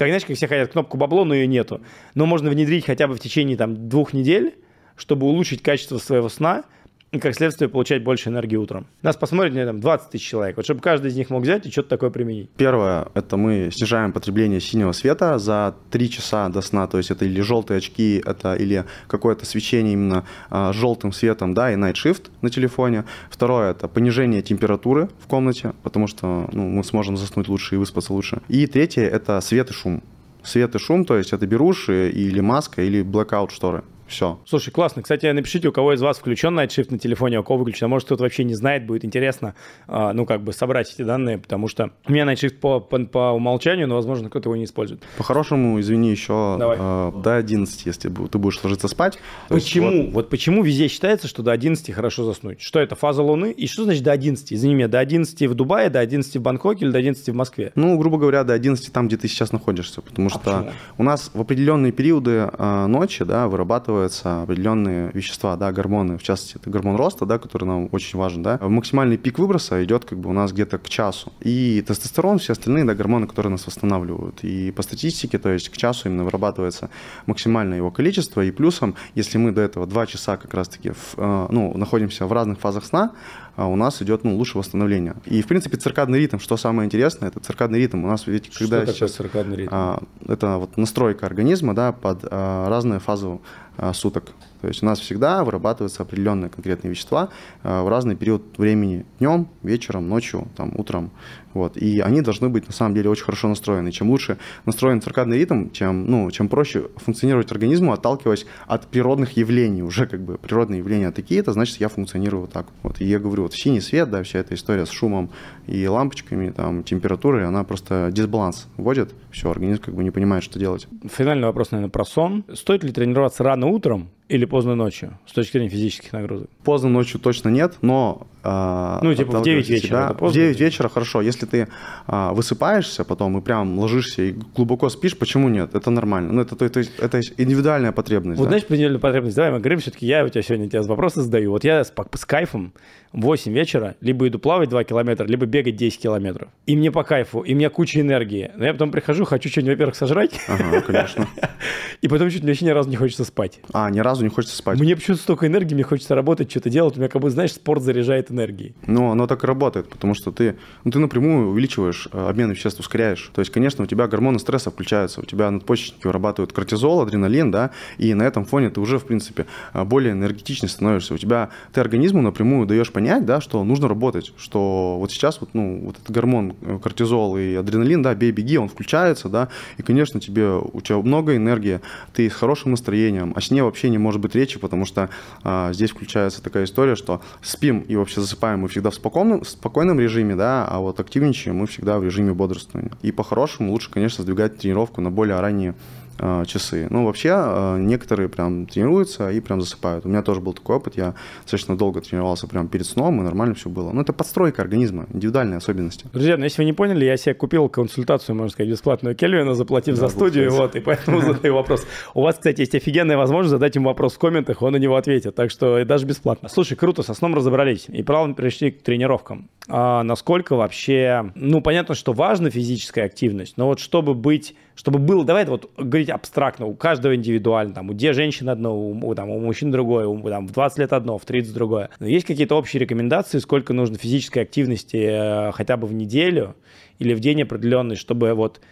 [0.00, 1.82] как, знаешь, как все хотят кнопку бабло, но ее нету.
[2.14, 4.54] Но можно внедрить хотя бы в течение там, двух недель,
[4.96, 6.64] чтобы улучшить качество своего сна–
[7.12, 8.86] и, как следствие, получать больше энергии утром.
[9.02, 10.56] Нас посмотрит, не, там, 20 тысяч человек.
[10.56, 12.50] Вот чтобы каждый из них мог взять и что-то такое применить.
[12.56, 16.86] Первое, это мы снижаем потребление синего света за 3 часа до сна.
[16.86, 21.72] То есть это или желтые очки, это или какое-то свечение именно а, желтым светом, да,
[21.72, 23.04] и night shift на телефоне.
[23.30, 28.12] Второе, это понижение температуры в комнате, потому что ну, мы сможем заснуть лучше и выспаться
[28.12, 28.40] лучше.
[28.48, 30.02] И третье, это свет и шум.
[30.42, 33.82] Свет и шум, то есть это беруши или маска, или blackout шторы.
[34.10, 34.40] Все.
[34.44, 35.02] Слушай, классно.
[35.02, 37.86] Кстати, напишите, у кого из вас включен Night Shift на телефоне, а у кого выключен.
[37.86, 39.54] А может, кто-то вообще не знает, будет интересно,
[39.86, 42.98] а, ну, как бы собрать эти данные, потому что у меня Night Shift по, по,
[42.98, 45.00] по умолчанию, но, возможно, кто-то его не использует.
[45.16, 49.20] По-хорошему, извини, еще э, до 11, если ты будешь ложиться спать.
[49.48, 49.90] Почему?
[49.90, 50.14] Есть, вот...
[50.14, 52.60] вот почему везде считается, что до 11 хорошо заснуть?
[52.60, 53.52] Что это, фаза Луны?
[53.52, 54.52] И что значит до 11?
[54.52, 57.70] Извини меня, до 11 в Дубае, до 11 в Бангкоке или до 11 в Москве?
[57.76, 60.72] Ну, грубо говоря, до 11 там, где ты сейчас находишься, потому а что почему?
[60.98, 66.22] у нас в определенные периоды э, ночи, да, вырабатывается определенный определенные вещества, да, гормоны, в
[66.22, 68.58] частности, это гормон роста, да, который нам очень важен, да.
[68.60, 71.32] Максимальный пик выброса идет как бы у нас где-то к часу.
[71.40, 74.44] И тестостерон, все остальные, да, гормоны, которые нас восстанавливают.
[74.44, 76.90] И по статистике, то есть к часу именно вырабатывается
[77.26, 78.42] максимальное его количество.
[78.42, 82.58] И плюсом, если мы до этого 2 часа как раз-таки, э, ну, находимся в разных
[82.58, 83.12] фазах сна,
[83.56, 85.14] у нас идет ну, лучше восстановление.
[85.26, 88.04] И, в принципе, циркадный ритм, что самое интересное, это циркадный ритм.
[88.04, 89.12] У нас ведь когда что сейчас...
[89.12, 89.70] циркадный ритм?
[89.72, 93.38] А, это вот настройка организма да, под а, разные фазы
[93.76, 94.32] а, суток.
[94.60, 97.30] То есть у нас всегда вырабатываются определенные конкретные вещества
[97.62, 101.10] а, в разный период времени, днем, вечером, ночью, там, утром.
[101.54, 101.76] Вот.
[101.76, 103.90] И они должны быть на самом деле очень хорошо настроены.
[103.90, 109.82] Чем лучше настроен циркадный ритм, чем, ну, чем проще функционировать организму, отталкиваясь от природных явлений.
[109.82, 112.66] Уже как бы природные явления такие, это значит, я функционирую вот так.
[112.82, 113.00] Вот.
[113.00, 115.30] И я говорю, вот синий свет, да, вся эта история с шумом
[115.66, 119.14] и лампочками, там, температурой, она просто дисбаланс вводит.
[119.30, 120.86] Все, организм как бы не понимает, что делать.
[121.10, 122.44] Финальный вопрос, наверное, про сон.
[122.54, 126.48] Стоит ли тренироваться рано утром или поздно ночью с точки зрения физических нагрузок?
[126.62, 128.26] Поздно ночью точно нет, но...
[128.42, 129.86] Э, ну, типа в 9 вечера.
[129.86, 131.20] Себя, в 9 вечера хорошо.
[131.20, 131.68] Если ты
[132.06, 135.74] э, высыпаешься потом и прям ложишься и глубоко спишь, почему нет?
[135.74, 136.32] Это нормально.
[136.32, 138.38] Ну, это, это, это, это индивидуальная потребность.
[138.38, 138.50] Вот да?
[138.50, 139.36] знаешь, индивидуальная потребность.
[139.36, 141.50] Давай мы говорим, все-таки я у тебя сегодня тебе вопросы задаю.
[141.50, 142.72] Вот я с, с кайфом
[143.12, 146.48] в 8 вечера либо иду плавать 2 километра, либо бегать 10 километров.
[146.66, 148.50] И мне по кайфу, и у меня куча энергии.
[148.56, 150.32] Но я потом прихожу, хочу что-нибудь, во-первых, сожрать.
[150.48, 151.28] Ага, конечно.
[152.00, 153.60] И потом чуть вообще ни разу не хочется спать.
[153.72, 154.78] А, ни разу не хочется спать.
[154.78, 157.82] Мне почему-то столько энергии, мне хочется работать что-то делать, у меня как бы, знаешь, спорт
[157.82, 158.74] заряжает энергией.
[158.86, 162.80] Ну, оно так и работает, потому что ты, ну, ты напрямую увеличиваешь э, обмен веществ,
[162.80, 163.30] ускоряешь.
[163.34, 167.70] То есть, конечно, у тебя гормоны стресса включаются, у тебя надпочечники вырабатывают кортизол, адреналин, да,
[167.98, 171.14] и на этом фоне ты уже, в принципе, э, более энергетичнее становишься.
[171.14, 175.50] У тебя, ты организму напрямую даешь понять, да, что нужно работать, что вот сейчас вот,
[175.52, 179.82] ну, вот этот гормон э, кортизол и адреналин, да, бей, беги, он включается, да, и,
[179.82, 181.80] конечно, тебе, у тебя много энергии,
[182.12, 185.10] ты с хорошим настроением, о сне вообще не может быть речи, потому что
[185.42, 189.48] а, здесь включается такая история, что спим и вообще засыпаем мы всегда в спокойном, в
[189.48, 192.92] спокойном режиме, да, а вот активничаем мы всегда в режиме бодрствования.
[193.02, 195.99] И по-хорошему лучше, конечно, сдвигать тренировку на более ранние Э,
[196.46, 196.86] часы.
[196.90, 200.04] Ну, вообще, э, некоторые прям тренируются и прям засыпают.
[200.04, 203.54] У меня тоже был такой опыт, я достаточно долго тренировался прям перед сном, и нормально
[203.54, 203.92] все было.
[203.92, 206.06] Ну, это подстройка организма, индивидуальные особенности.
[206.12, 209.94] Друзья, ну, если вы не поняли, я себе купил консультацию, можно сказать, бесплатную Кельвина, заплатив
[209.94, 211.86] да, за студию, вот, и поэтому задаю вопрос.
[212.14, 215.34] У вас, кстати, есть офигенная возможность задать ему вопрос в комментах, он на него ответит,
[215.34, 216.48] так что даже бесплатно.
[216.48, 219.48] Слушай, круто, со сном разобрались, и правильно пришли к тренировкам.
[219.68, 225.26] А насколько вообще, ну, понятно, что важна физическая активность, но вот чтобы быть чтобы было,
[225.26, 229.70] давай вот говорить абстрактно, у каждого индивидуально, там, где женщина одно, у, там, у мужчин
[229.70, 231.90] другое, у, там, в 20 лет одно, в 30 другое.
[231.98, 236.56] Но есть какие-то общие рекомендации, сколько нужно физической активности э, хотя бы в неделю
[236.98, 238.62] или в день определенный, чтобы вот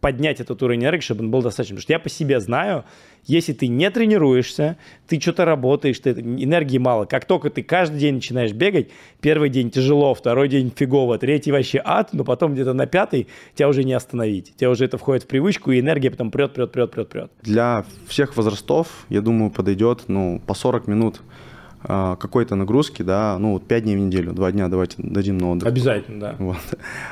[0.00, 1.76] поднять этот уровень энергии, чтобы он был достаточным.
[1.76, 2.84] Потому что я по себе знаю,
[3.24, 4.76] если ты не тренируешься,
[5.08, 7.06] ты что-то работаешь, ты, энергии мало.
[7.06, 11.80] Как только ты каждый день начинаешь бегать, первый день тяжело, второй день фигово, третий вообще
[11.84, 14.54] ад, но потом где-то на пятый тебя уже не остановить.
[14.56, 17.30] Тебя уже это входит в привычку, и энергия потом прет, прет, прет, прет, прет.
[17.42, 21.20] Для всех возрастов, я думаю, подойдет ну, по 40 минут
[21.86, 25.68] какой-то нагрузки, да, ну, вот 5 дней в неделю, 2 дня давайте дадим на отдых.
[25.68, 26.36] Обязательно, да.
[26.38, 26.56] Вот.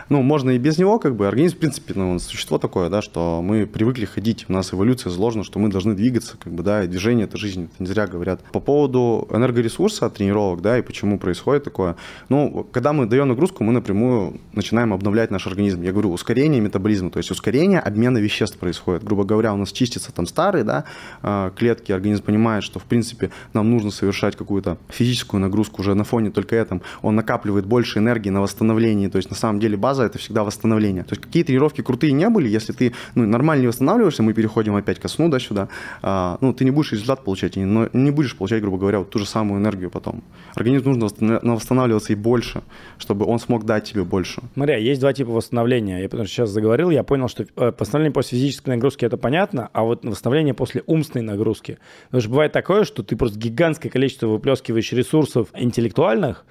[0.08, 3.40] Ну, можно и без него, как бы, организм, в принципе, ну, существо такое, да, что
[3.42, 6.88] мы привыкли ходить, у нас эволюция заложена, что мы должны двигаться, как бы, да, и
[6.88, 8.40] движение– это жизнь, это не зря говорят.
[8.52, 11.96] По поводу энергоресурса тренировок, да, и почему происходит такое,
[12.28, 15.82] ну, когда мы даем нагрузку, мы напрямую начинаем обновлять наш организм.
[15.82, 19.04] Я говорю, ускорение метаболизма, то есть ускорение обмена веществ происходит.
[19.04, 20.84] Грубо говоря, у нас чистятся там старые, да,
[21.22, 25.94] а, клетки, организм понимает, что, в принципе, нам нужно совершать какую-то какую-то физическую нагрузку уже
[25.94, 29.08] на фоне только этом, он накапливает больше энергии на восстановлении.
[29.08, 31.04] То есть на самом деле база это всегда восстановление.
[31.04, 34.76] То есть какие тренировки крутые не были, если ты ну, нормально не восстанавливаешься, мы переходим
[34.76, 35.68] опять ко сну, да, сюда,
[36.02, 39.18] а, ну, ты не будешь результат получать, но не будешь получать, грубо говоря, вот ту
[39.18, 40.22] же самую энергию потом.
[40.54, 41.08] Организм нужно
[41.54, 42.62] восстанавливаться и больше,
[42.98, 44.42] чтобы он смог дать тебе больше.
[44.54, 46.02] Смотря, есть два типа восстановления.
[46.02, 49.68] Я потому что сейчас заговорил, я понял, что э, восстановление после физической нагрузки это понятно,
[49.72, 51.78] а вот восстановление после умственной нагрузки.
[52.06, 56.44] Потому что бывает такое, что ты просто гигантское количество выплескиваешь ресурсов интеллектуальных,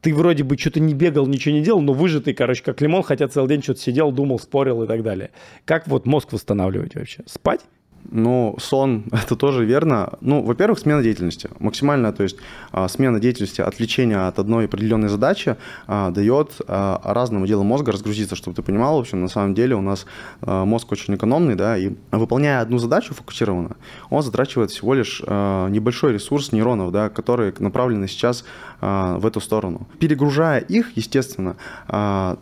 [0.00, 3.28] ты вроде бы что-то не бегал, ничего не делал, но выжатый, короче, как лимон, хотя
[3.28, 5.30] целый день что-то сидел, думал, спорил и так далее.
[5.64, 7.22] Как вот мозг восстанавливать вообще?
[7.26, 7.60] Спать?
[8.10, 10.14] Ну, сон, это тоже верно.
[10.20, 11.50] Ну, во-первых, смена деятельности.
[11.58, 12.36] Максимальная, то есть
[12.72, 18.36] а, смена деятельности, отвлечение от одной определенной задачи а, дает а, разному делу мозга разгрузиться,
[18.36, 20.06] чтобы ты понимал, в общем, на самом деле у нас
[20.40, 23.76] мозг очень экономный, да, и выполняя одну задачу фокусированно,
[24.10, 28.44] он затрачивает всего лишь небольшой ресурс нейронов, да, которые направлены сейчас
[28.80, 29.88] в эту сторону.
[29.98, 31.56] Перегружая их, естественно,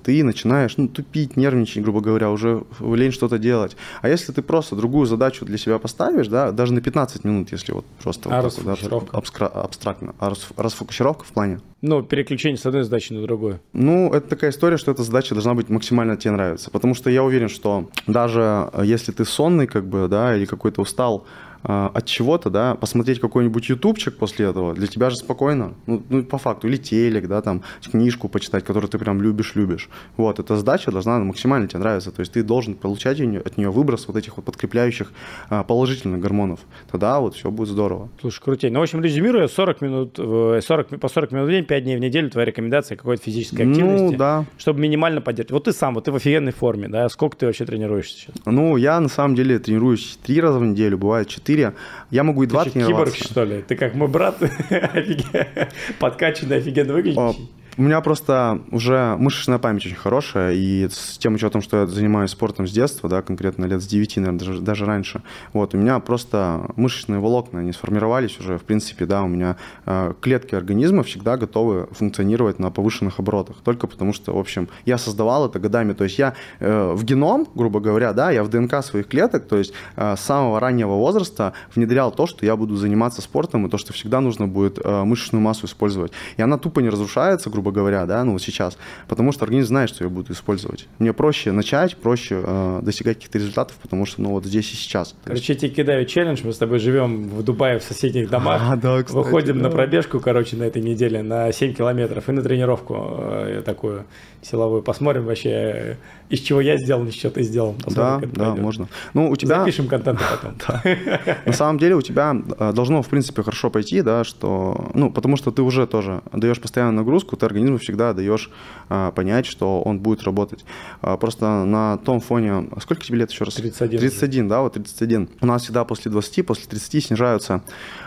[0.03, 3.77] ты начинаешь, ну, тупить, нервничать, грубо говоря, уже лень что-то делать.
[4.03, 7.73] А если ты просто другую задачу для себя поставишь, да, даже на 15 минут, если
[7.73, 8.55] вот просто а вот?
[8.55, 10.15] Так, да, абстрактно.
[10.19, 11.61] А расфокусировка в плане?
[11.83, 13.61] Ну, переключение с одной задачи на другую.
[13.73, 16.71] Ну, это такая история, что эта задача должна быть максимально тебе нравиться.
[16.71, 21.27] Потому что я уверен, что даже если ты сонный, как бы, да, или какой-то устал,
[21.65, 26.39] от чего-то, да, посмотреть какой-нибудь ютубчик после этого, для тебя же спокойно, ну, ну, по
[26.39, 29.89] факту, или телек, да, там, книжку почитать, которую ты прям любишь-любишь.
[30.17, 34.07] Вот, эта задача должна максимально тебе нравиться, то есть ты должен получать от нее выброс
[34.09, 35.13] вот этих вот подкрепляющих
[35.49, 36.61] а, положительных гормонов.
[36.91, 38.09] Тогда вот все будет здорово.
[38.21, 38.71] Слушай, крутей.
[38.71, 42.01] Ну, в общем, резюмируя, 40 минут, 40, по 40 минут в день, 5 дней в
[42.01, 44.45] неделю, твоя рекомендация какой-то физической ну, активности, ну, да.
[44.59, 45.53] чтобы минимально поддержать.
[45.53, 48.35] Вот ты сам, вот ты в офигенной форме, да, сколько ты вообще тренируешься сейчас?
[48.45, 51.75] Ну, я на самом деле тренируюсь три раза в неделю, бывает четыре.
[52.11, 53.15] Я могу и два тренироваться.
[53.15, 53.63] киборг, что ли?
[53.63, 54.37] Ты как мой брат,
[55.99, 57.49] подкачанный, офигенно выглядящий.
[57.77, 62.31] У меня просто уже мышечная память очень хорошая, и с тем учетом, что я занимаюсь
[62.31, 65.99] спортом с детства, да, конкретно лет с 9, наверное, даже, даже раньше, вот, у меня
[65.99, 69.57] просто мышечные волокна, они сформировались уже, в принципе, да, у меня
[69.87, 74.97] э, клетки организма всегда готовы функционировать на повышенных оборотах, только потому что, в общем, я
[74.97, 78.85] создавал это годами, то есть я э, в геном, грубо говоря, да, я в ДНК
[78.85, 83.21] своих клеток, то есть э, с самого раннего возраста внедрял то, что я буду заниматься
[83.21, 86.89] спортом, и то, что всегда нужно будет э, мышечную массу использовать, и она тупо не
[86.89, 88.77] разрушается, грубо грубо говоря, да, ну вот сейчас,
[89.09, 90.87] потому что организм знает, что я буду использовать.
[90.99, 95.15] Мне проще начать, проще э, достигать каких-то результатов, потому что, ну вот здесь и сейчас.
[95.25, 98.77] Короче, я тебе кидаю челлендж, мы с тобой живем в Дубае в соседних домах, а,
[98.77, 99.65] да, кстати, выходим да.
[99.65, 104.05] на пробежку, короче, на этой неделе на 7 километров и на тренировку э, такую
[104.45, 104.83] силовую.
[104.83, 105.95] Посмотрим вообще, э,
[106.29, 107.75] из чего я сделал, из чего ты сделал.
[107.87, 108.63] Да, да, пойдет.
[108.63, 108.89] можно.
[109.15, 109.61] Ну, у тебя...
[109.61, 110.55] Запишем контент потом.
[111.47, 114.91] На самом деле у тебя э, должно, в принципе, хорошо пойти, да, что...
[114.95, 118.51] Ну, потому что ты уже тоже даешь постоянную нагрузку, ты организму всегда даешь
[118.89, 120.65] а, понять, что он будет работать.
[121.01, 122.69] А, просто на том фоне...
[122.81, 123.55] Сколько тебе лет еще раз?
[123.55, 123.99] 31.
[123.99, 125.29] 31, да, вот 31.
[125.41, 127.63] У нас всегда после 20, после 30 снижаются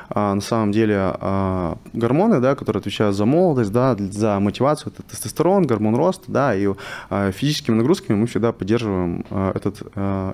[0.10, 5.04] а, на самом деле а, гормоны, да, которые отвечают за молодость, да, за мотивацию, это
[5.04, 6.67] тестостерон, гормон роста, да, и
[7.10, 9.82] а, физическими нагрузками мы всегда поддерживаем этот,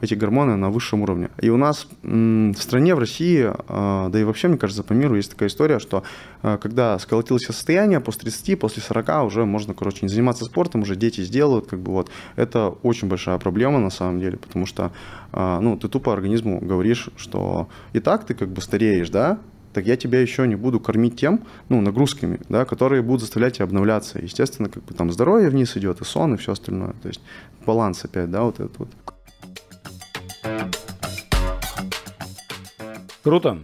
[0.02, 1.30] эти гормоны на высшем уровне.
[1.42, 5.32] И у нас в стране, в России, да и вообще, мне кажется, по миру есть
[5.32, 6.04] такая история, что
[6.42, 11.22] когда сколотилось состояние, после 30, после 40 уже можно, короче, не заниматься спортом, уже дети
[11.22, 12.10] сделают, как бы вот.
[12.36, 14.92] Это очень большая проблема на самом деле, потому что,
[15.32, 19.40] ну, ты тупо организму говоришь, что и так ты как бы стареешь, да,
[19.74, 23.66] так я тебя еще не буду кормить тем, ну, нагрузками, да, которые будут заставлять тебя
[23.66, 24.20] обновляться.
[24.20, 26.94] Естественно, как бы там здоровье вниз идет, и сон, и все остальное.
[27.02, 27.22] То есть
[27.66, 28.90] баланс опять, да, вот этот вот.
[33.24, 33.60] Круто.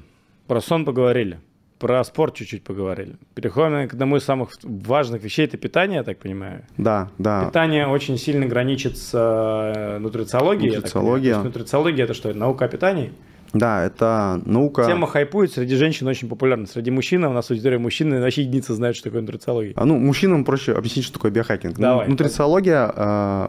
[0.47, 1.39] Про сон поговорили.
[1.77, 3.15] Про спорт чуть-чуть поговорили.
[3.35, 6.65] Переходим к одному из самых важных вещей, это питание, я так понимаю.
[6.77, 7.45] Да, да.
[7.45, 10.75] Питание очень сильно граничит с э, нутрициологией.
[10.75, 11.37] Нутрициология.
[11.37, 12.33] нутрициология это что?
[12.33, 13.13] Наука о питании?
[13.53, 14.85] Да, это наука...
[14.85, 16.67] Тема хайпует, среди женщин очень популярна.
[16.67, 19.73] Среди мужчин, у нас аудитория мужчин, вообще единицы знают, что такое нутрициология.
[19.75, 21.77] А, ну, мужчинам проще объяснить, что такое биохакинг.
[21.77, 22.07] Давай.
[22.07, 23.47] Нутрициология, э,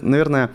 [0.00, 0.50] наверное, а,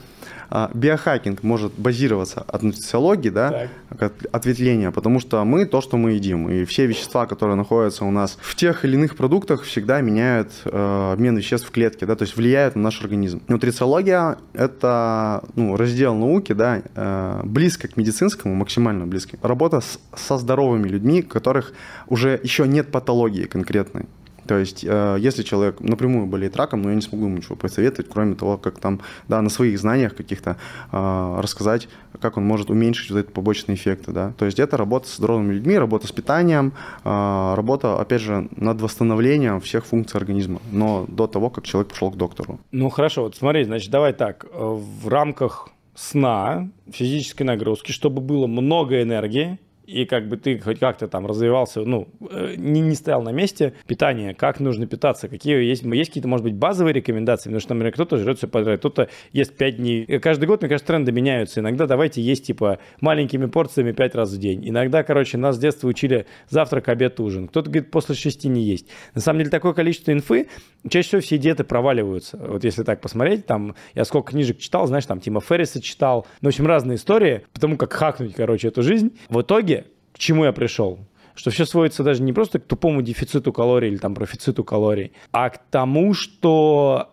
[0.74, 6.50] биохакинг может базироваться от нутрициологии, да, от ответвления, потому что мы то, что мы едим,
[6.50, 11.12] и все вещества, которые находятся у нас в тех или иных продуктах, всегда меняют э,
[11.14, 13.42] обмен веществ в клетке, да, то есть влияют на наш организм.
[13.48, 19.38] Нутрициология– это ну, раздел науки, да, э, близко к медицинскому, максимально близко.
[19.42, 21.74] Работа с, со здоровыми людьми, у которых
[22.08, 24.06] уже еще нет патологии конкретной.
[24.48, 28.10] То есть, э, если человек напрямую болеет раком, но я не смогу ему ничего посоветовать,
[28.12, 30.58] кроме того, как там, да, на своих знаниях каких-то
[30.92, 31.88] э, рассказать,
[32.20, 34.34] как он может уменьшить вот эти побочные эффекты, да.
[34.38, 38.82] То есть, это работа с здоровыми людьми, работа с питанием, э, работа, опять же, над
[38.82, 42.60] восстановлением всех функций организма, но до того, как человек пошел к доктору.
[42.72, 49.02] Ну, хорошо, вот смотри, значит, давай так, в рамках сна, физической нагрузки, чтобы было много
[49.02, 53.32] энергии, и как бы ты хоть как-то там развивался, ну, э, не, не стоял на
[53.32, 57.74] месте, питание, как нужно питаться, какие есть, есть какие-то, может быть, базовые рекомендации, потому что,
[57.74, 60.04] например, кто-то жрет все подряд, кто-то ест 5 дней.
[60.04, 61.60] И каждый год, мне кажется, тренды меняются.
[61.60, 64.68] Иногда давайте есть, типа, маленькими порциями 5 раз в день.
[64.68, 67.48] Иногда, короче, нас с детства учили завтрак, обед, ужин.
[67.48, 68.88] Кто-то говорит, после 6 не есть.
[69.16, 70.48] На самом деле, такое количество инфы,
[70.90, 72.38] чаще всего все диеты проваливаются.
[72.38, 76.50] Вот если так посмотреть, там, я сколько книжек читал, знаешь, там, Тима Ферриса читал, ну,
[76.50, 79.18] в общем, разные истории, потому как хакнуть, короче, эту жизнь.
[79.30, 79.73] В итоге
[80.14, 81.00] к чему я пришел?
[81.36, 85.50] Что все сводится даже не просто к тупому дефициту калорий или там профициту калорий, а
[85.50, 87.10] к тому, что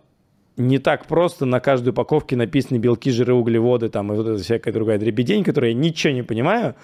[0.56, 4.72] не так просто на каждой упаковке написаны белки, жиры, углеводы там и вот эта всякая
[4.72, 6.74] другая дребедень, которую я ничего не понимаю,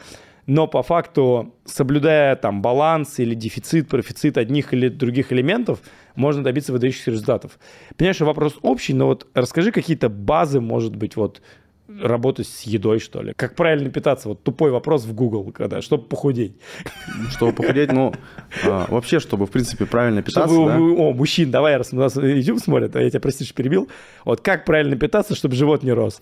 [0.47, 5.81] но по факту, соблюдая там баланс или дефицит, профицит одних или других элементов,
[6.15, 7.59] можно добиться выдающихся результатов.
[7.97, 11.43] Понимаешь, вопрос общий, но вот расскажи какие-то базы, может быть, вот
[11.89, 13.33] работать с едой, что ли?
[13.37, 14.29] Как правильно питаться?
[14.29, 16.57] Вот тупой вопрос в Google, когда, чтобы похудеть.
[17.31, 18.13] Чтобы похудеть, ну,
[18.65, 20.79] а, вообще, чтобы, в принципе, правильно питаться, чтобы, да?
[20.79, 23.89] О, мужчин, давай, раз у нас YouTube смотрят, а я тебя, прости, что перебил.
[24.25, 26.21] Вот как правильно питаться, чтобы живот не рос?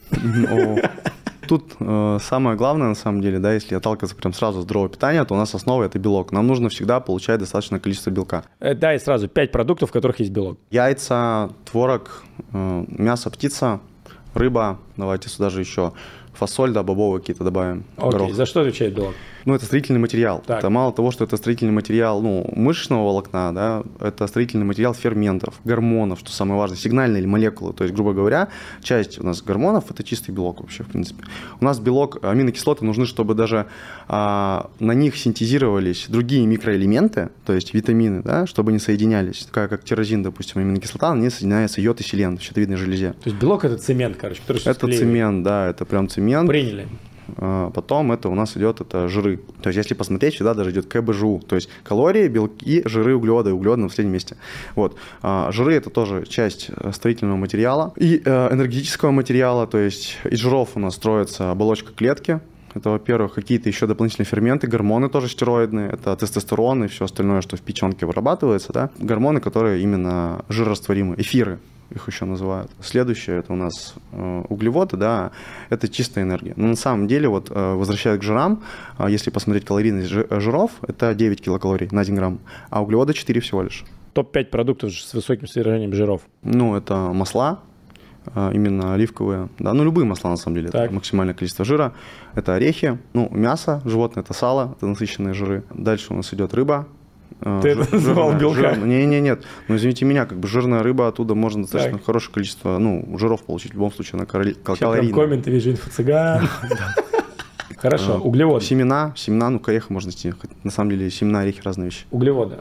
[1.47, 5.25] Тут э, самое главное, на самом деле, да, если отталкиваться прям сразу с здорового питания,
[5.25, 6.33] то у нас основа– это белок.
[6.33, 8.45] Нам нужно всегда получать достаточное количество белка.
[8.61, 10.59] Э, да, и сразу пять продуктов, в которых есть белок.
[10.71, 13.81] Яйца, творог, э, мясо, птица,
[14.35, 15.93] рыба, давайте сюда же еще
[16.33, 17.85] фасоль, да, бобовые какие-то добавим.
[17.97, 18.35] Окей, горох.
[18.35, 19.15] за что отвечает белок?
[19.45, 20.43] Ну, это строительный материал.
[20.47, 20.59] Так.
[20.59, 25.61] Это мало того, что это строительный материал ну, мышечного волокна, да, это строительный материал ферментов,
[25.65, 27.73] гормонов, что самое важное, сигнальные молекулы.
[27.73, 28.49] То есть, грубо говоря,
[28.83, 31.25] часть у нас гормонов– это чистый белок вообще, в принципе.
[31.61, 33.67] У нас белок, аминокислоты нужны, чтобы даже
[34.09, 39.45] а, на них синтезировались другие микроэлементы, то есть витамины, да, чтобы не соединялись.
[39.47, 43.13] Такая как тирозин, допустим, аминокислота, на ней соединяется йод и селен в щитовидной железе.
[43.23, 45.01] То есть белок– это цемент, короче, который Это склеивает.
[45.01, 46.49] цемент, да, это прям цемент.
[46.49, 46.89] Приняли.
[47.37, 49.41] А, потом это у нас идет это жиры.
[49.63, 51.43] То есть если посмотреть, сюда даже идет КБЖУ.
[51.47, 53.53] То есть калории, белки, жиры, углеводы.
[53.53, 54.37] Углеводы на последнем месте.
[54.75, 54.97] Вот.
[55.23, 59.67] А, жиры это тоже часть э, строительного материала и э, энергетического материала.
[59.67, 62.41] То есть из жиров у нас строится оболочка клетки.
[62.75, 67.57] Это, во-первых, какие-то еще дополнительные ферменты, гормоны тоже стероидные, это тестостерон и все остальное, что
[67.57, 68.91] в печенке вырабатывается, да.
[68.99, 72.71] Гормоны, которые именно жирорастворимы, эфиры, их еще называют.
[72.81, 75.33] Следующее это у нас э, углеводы, да,
[75.71, 76.55] это чистая энергия.
[76.57, 78.63] Но на самом деле, вот э, возвращаясь к жирам,
[78.99, 83.63] э, если посмотреть калорийность жиров, это 9 килокалорий на 1 грамм, а углеводы 4 всего
[83.63, 83.85] лишь.
[84.13, 86.23] Топ-5 продуктов с высоким содержанием жиров.
[86.43, 87.61] Ну, это масла,
[88.35, 90.85] именно оливковые, да, ну любые масла на самом деле, так.
[90.85, 91.93] это максимальное количество жира,
[92.35, 95.65] это орехи, ну мясо, животное, это сало, это насыщенные жиры.
[95.75, 96.87] Дальше у нас идет рыба,
[97.41, 98.77] Ты это называл белка?
[98.77, 99.45] Не, не, нет.
[99.69, 102.07] Ну, извините меня, как бы жирная рыба, оттуда можно достаточно так.
[102.07, 103.73] хорошее количество, ну, жиров получить.
[103.73, 105.13] В любом случае, она калорийная.
[105.13, 106.49] комменты вижу, инфо-цыган.
[107.77, 108.65] Хорошо, а, углеводы.
[108.65, 110.33] Семена, семена, ну, к ореху можно идти.
[110.63, 112.07] На самом деле, семена, орехи разные вещи.
[112.11, 112.61] Углеводы.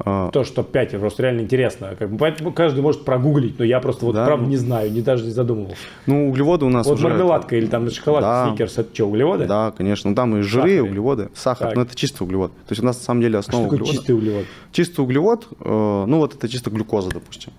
[0.00, 1.96] А, то, что 5, просто реально интересно.
[1.98, 5.24] Бы, каждый может прогуглить, но я просто вот да, правда ну, не знаю, не даже
[5.24, 5.80] не задумывался.
[6.06, 9.46] Ну, углеводы у нас Вот уже мармеладка или там шоколад, да, сникерс, это что, углеводы?
[9.46, 10.10] Да, конечно.
[10.10, 10.88] Ну, там и жиры, Сахар.
[10.88, 11.76] углеводы, сахар, так.
[11.76, 12.52] но это чистый углевод.
[12.52, 14.44] То есть у нас на самом деле основа а что такое чистый углевод?
[14.72, 17.52] Чистый углевод, э, ну вот это чисто глюкоза, допустим.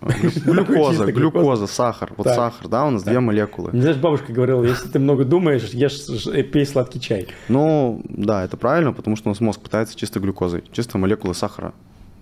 [0.44, 2.12] Глюкоза, глюкоза, сахар.
[2.16, 3.70] Вот сахар, да, у нас две молекулы.
[3.72, 7.28] Не знаешь, бабушка говорила, если ты много думаешь, ешь, э, пей сладкий чай.
[7.48, 11.74] Ну, да, это правильно, потому что у нас мозг питается чисто глюкозой, чисто молекулы сахара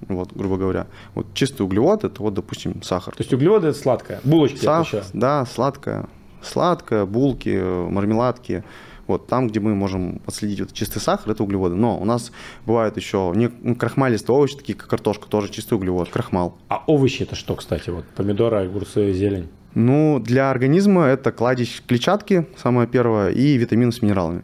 [0.06, 0.86] вот, грубо говоря.
[1.14, 3.14] Вот чистый углевод– это вот, допустим, сахар.
[3.14, 6.06] То есть углеводы– это сладкое, булочки Сах, Да, сладкое.
[6.42, 7.48] Сладкое, булки,
[7.90, 8.64] мармеладки.
[9.08, 11.74] Вот там, где мы можем отследить вот чистый сахар, это углеводы.
[11.74, 12.30] Но у нас
[12.66, 16.58] бывают еще не, ну, крахмалистые овощи, такие как картошка, тоже чистый углевод, крахмал.
[16.68, 17.90] А овощи это что, кстати?
[17.90, 19.48] Вот помидоры, огурцы, зелень?
[19.74, 24.42] Ну, для организма это кладезь клетчатки, самое первое, и витамины с минералами.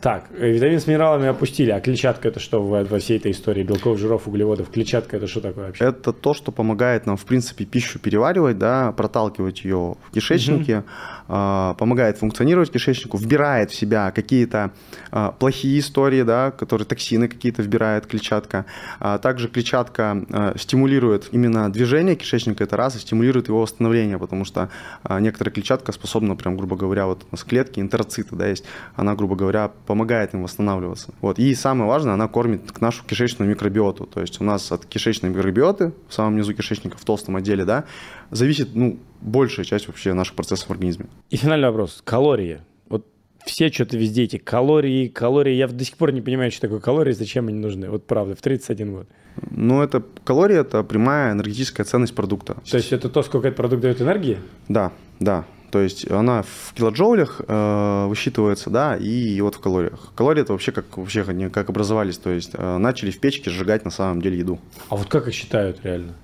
[0.00, 3.62] Так, э, витамин с минералами опустили, а клетчатка это что во, во всей этой истории?
[3.62, 4.70] Белков, жиров, углеводов.
[4.70, 5.84] Клетчатка это что такое вообще?
[5.84, 10.84] Это то, что помогает нам, в принципе, пищу переваривать, да, проталкивать ее в кишечнике, угу.
[11.28, 14.72] э, помогает функционировать кишечнику, вбирает в себя какие-то
[15.12, 18.66] э, плохие истории, да, которые токсины какие-то вбирает клетчатка.
[19.00, 24.44] А также клетчатка э, стимулирует именно движение кишечника, это раз, и стимулирует его восстановление, потому
[24.44, 24.70] что
[25.04, 28.64] э, некоторая клетчатка способна, прям, грубо говоря, вот у нас клетки, энтероциты, да, есть,
[28.96, 31.12] она, грубо говоря, помогает им восстанавливаться.
[31.20, 31.38] Вот.
[31.38, 34.06] И самое важное, она кормит нашу кишечную микробиоту.
[34.06, 37.84] То есть у нас от кишечной микробиоты в самом низу кишечника, в толстом отделе, да,
[38.30, 41.06] зависит ну, большая часть вообще наших процессов в организме.
[41.30, 42.02] И финальный вопрос.
[42.04, 42.60] Калории.
[42.88, 43.06] Вот
[43.44, 45.54] все что-то везде эти калории, калории.
[45.54, 47.90] Я до сих пор не понимаю, что такое калории, зачем они нужны.
[47.90, 49.08] Вот правда, в 31 год.
[49.50, 52.56] Ну, это калории– это прямая энергетическая ценность продукта.
[52.70, 54.38] То есть это то, сколько этот продукт дает энергии?
[54.68, 55.44] Да, да.
[55.70, 60.12] То есть она в килоджоулях э, высчитывается, да, и вот в калориях.
[60.14, 63.90] Калории это вообще как вообще как образовались, то есть э, начали в печке сжигать на
[63.90, 64.60] самом деле еду.
[64.88, 66.14] А вот как их считают реально?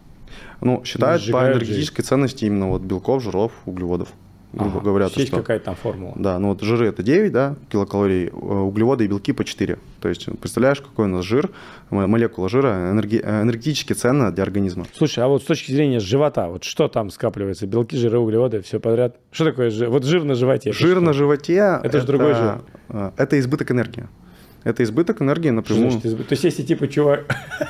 [0.61, 2.09] Ну, считают по энергетической же.
[2.09, 4.11] ценности именно вот белков, жиров, углеводов
[4.53, 5.09] грубо ага, говоря.
[5.15, 6.13] Есть какая-то там формула.
[6.17, 9.79] Да, ну вот жиры это 9 да, килокалорий, э, углеводы и белки по 4.
[10.01, 11.51] То есть представляешь, какой у нас жир,
[11.91, 14.87] молекула жира энерги, энергетически ценна для организма.
[14.97, 17.67] Слушай, а вот с точки зрения живота, вот что там скапливается?
[17.67, 19.17] Белки, жиры, углеводы, все подряд?
[19.31, 19.89] Что такое жир?
[19.89, 20.73] Вот жир на животе?
[20.73, 22.63] Жир на животе– это же другой жир.
[22.89, 24.09] Э, это избыток энергии.
[24.63, 25.91] Это избыток энергии напрямую.
[25.91, 26.27] Значит, изб...
[26.27, 27.25] То есть, если типа чувак,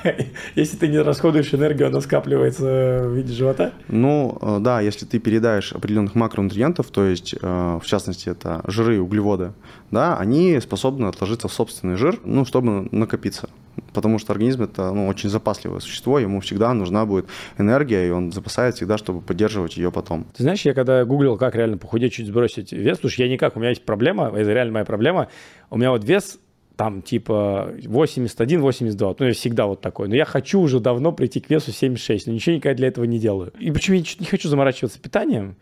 [0.56, 3.72] если ты не расходуешь энергию, она скапливается в виде живота?
[3.88, 8.96] Ну, э, да, если ты передаешь определенных макронутриентов, то есть, э, в частности, это жиры
[8.96, 9.52] и углеводы,
[9.90, 13.48] да, они способны отложиться в собственный жир, ну, чтобы накопиться.
[13.92, 17.26] Потому что организм это ну, очень запасливое существо, ему всегда нужна будет
[17.56, 20.26] энергия, и он запасает всегда, чтобы поддерживать ее потом.
[20.36, 23.60] Ты знаешь, я когда гуглил, как реально похудеть, чуть сбросить вес, слушай, я никак, у
[23.60, 25.28] меня есть проблема, это реально моя проблема,
[25.70, 26.38] у меня вот вес
[26.80, 29.16] там типа 81, 82.
[29.18, 30.08] Ну, я всегда вот такой.
[30.08, 33.18] Но я хочу уже давно прийти к весу 76, но ничего никогда для этого не
[33.18, 33.52] делаю.
[33.58, 35.56] И почему я не хочу заморачиваться питанием?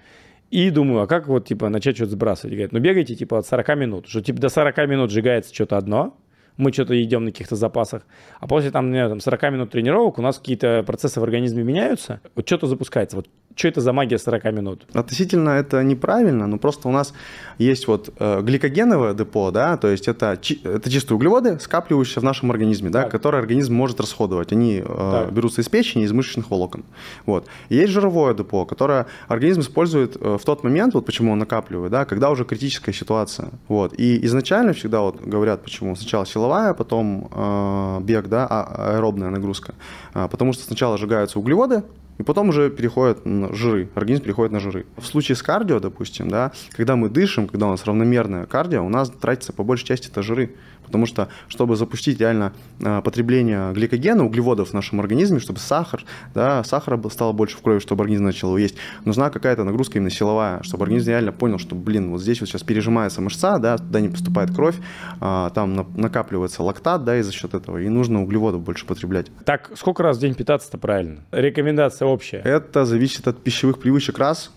[0.53, 2.53] И думаю, а как вот, типа, начать что-то сбрасывать?
[2.53, 4.07] Говорят, ну, бегайте, типа, от 40 минут.
[4.07, 6.17] Что, типа, до 40 минут сжигается что-то одно,
[6.57, 8.07] мы что-то едем на каких-то запасах,
[8.39, 12.21] а после там, не, там 40 минут тренировок у нас какие-то процессы в организме меняются,
[12.37, 13.17] вот что-то запускается.
[13.17, 14.87] Вот что это за магия 40 минут?
[14.95, 17.13] Относительно это неправильно, но просто у нас
[17.59, 22.51] есть вот э, гликогеновое депо, да, то есть это, это чистые углеводы, скапливающиеся в нашем
[22.51, 24.53] организме, да, которые организм может расходовать.
[24.53, 26.85] Они э, берутся из печени, из мышечных волокон.
[27.27, 27.47] Вот.
[27.69, 31.91] И есть жировое депо, которое организм использует э, в тот момент, вот почему он накапливает,
[31.91, 33.49] да, когда уже критическая ситуация.
[33.67, 33.93] Вот.
[33.99, 39.75] И изначально всегда вот говорят, почему сначала силовая, потом э, бег, да, а, аэробная нагрузка.
[40.15, 41.83] А, потому что сначала сжигаются углеводы,
[42.19, 44.87] и потом уже переходят на жиры, организм переходит на жиры.
[44.97, 48.89] В случае с кардио, допустим, да, когда мы дышим, когда у нас равномерное кардио, у
[48.89, 50.57] нас тратится по большей части это жиры,
[50.89, 56.03] Потому что, чтобы запустить реально э, потребление гликогена, углеводов в нашем организме, чтобы сахар,
[56.35, 60.11] да, сахара стало больше в крови, чтобы организм начал его есть, нужна какая-то нагрузка именно
[60.11, 64.01] силовая, чтобы организм реально понял, что, блин, вот здесь вот сейчас пережимается мышца, да, туда
[64.01, 64.77] не поступает кровь,
[65.21, 69.27] а, там накапливается лактат, да, и за счет этого, и нужно углеводов больше потреблять.
[69.45, 71.21] Так, сколько раз в день питаться-то правильно?
[71.33, 72.39] Рекомендация общая.
[72.39, 74.51] Это зависит от пищевых привычек раз,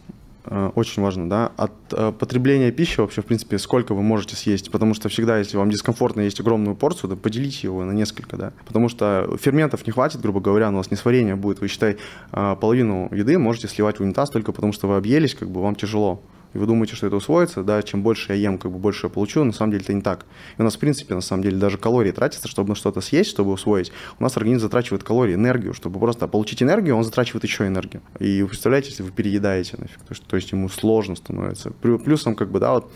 [0.46, 4.94] очень важно, да, от э, потребления пищи вообще, в принципе, сколько вы можете съесть, потому
[4.94, 8.89] что всегда, если вам дискомфортно есть огромную порцию, то поделите его на несколько, да, потому
[8.89, 11.98] что ферментов не хватит, грубо говоря, у вас несварение будет, вы, считай,
[12.32, 15.76] э, половину еды можете сливать в унитаз только потому, что вы объелись, как бы вам
[15.76, 16.24] тяжело
[16.54, 19.10] и вы думаете, что это усвоится, да, чем больше я ем, как бы больше я
[19.10, 20.26] получу, на самом деле это не так.
[20.58, 23.52] И у нас, в принципе, на самом деле даже калории тратятся, чтобы что-то съесть, чтобы
[23.52, 23.91] усвоить.
[24.20, 28.02] У нас организм затрачивает калории, энергию, чтобы просто получить энергию, он затрачивает еще энергию.
[28.20, 31.72] И вы представляете, если вы переедаете нафиг, то есть, то есть ему сложно становится.
[31.72, 32.91] Плюсом, как бы, да, вот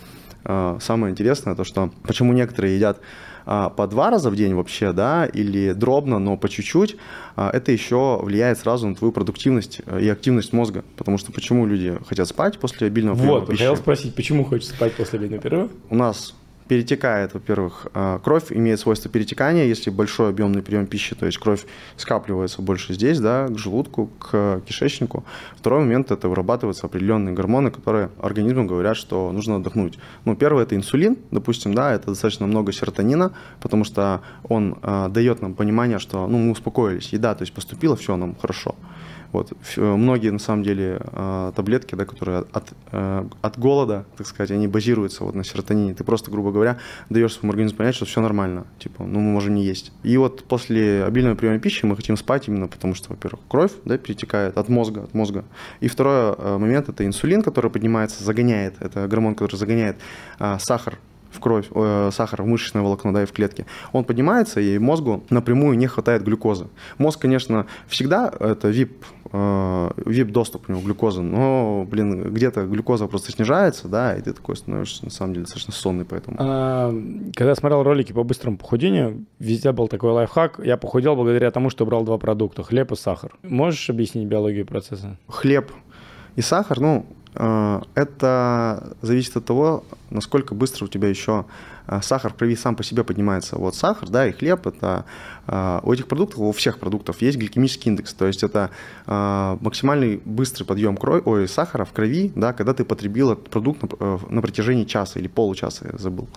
[0.45, 2.99] самое интересное, то, что почему некоторые едят
[3.45, 6.97] а, по два раза в день вообще, да, или дробно, но по чуть-чуть,
[7.35, 10.83] а, это еще влияет сразу на твою продуктивность э, и активность мозга.
[10.97, 14.93] Потому что почему люди хотят спать после обильного приема Вот, хотел спросить, почему хочется спать
[14.93, 15.69] после обильного перерыва?
[15.89, 16.33] У нас
[16.67, 21.65] перетекает, во-первых, а, кровь имеет свойство перетекания, если большой объемный прием пищи, то есть кровь
[21.95, 25.23] скапливается больше здесь, да, к желудку, к кишечнику.
[25.57, 29.99] Второй момент– это вырабатываются определенные гормоны, которые организму говорят, что нужно отдохнуть.
[30.25, 35.41] Ну, первый– это инсулин, допустим, да, это достаточно много серотонина, потому что он э, дает
[35.41, 38.75] нам понимание, что ну, мы успокоились, еда, то есть поступила, все, нам хорошо.
[39.35, 39.51] Вот.
[39.75, 44.67] Многие, на самом деле, а, таблетки, да, которые от, э, от голода, так сказать, они
[44.67, 45.93] базируются вот на серотонине.
[45.93, 46.77] Ты просто, грубо говоря,
[47.09, 48.65] даешь своему организму понять, что все нормально.
[48.79, 49.91] Типа, ну, мы можем не есть.
[50.03, 53.97] И вот после обильного приема пищи мы хотим спать именно потому, что, во-первых, кровь да,
[53.97, 55.43] перетекает от мозга, от мозга.
[55.81, 59.97] И второй э, момент– это инсулин, который поднимается, загоняет, это гормон, который загоняет
[60.59, 60.97] сахар
[61.35, 65.23] в кровь, э, сахар в мышечное волокно, да, и в клетке, он поднимается, и мозгу
[65.29, 66.67] напрямую не хватает глюкозы.
[66.97, 73.07] Мозг, конечно, всегда это VIP, э, VIP доступ у него глюкозы, но, блин, где-то глюкоза
[73.07, 76.37] просто снижается, да, и ты такой становишься, на самом деле, достаточно сонный поэтому.
[76.39, 76.93] А,
[77.35, 81.69] когда я смотрел ролики по быстрому похудению, везде был такой лайфхак, я похудел благодаря тому,
[81.69, 83.33] что брал два продукта, хлеб и сахар.
[83.43, 85.17] Можешь объяснить биологию процесса?
[85.27, 85.71] Хлеб
[86.35, 87.05] и сахар, ну,
[87.35, 91.45] это зависит от того, насколько быстро у тебя еще
[91.87, 93.57] э, сахар в крови сам по себе поднимается.
[93.57, 95.05] Вот сахар, да, и хлеб, это
[95.47, 98.69] э, у этих продуктов, у всех продуктов есть гликемический индекс, то есть это
[99.05, 104.19] максимальный быстрый подъем крови, ой, сахара в крови, да, когда ты потребил этот продукт на,
[104.29, 106.27] на протяжении часа или получаса, я забыл.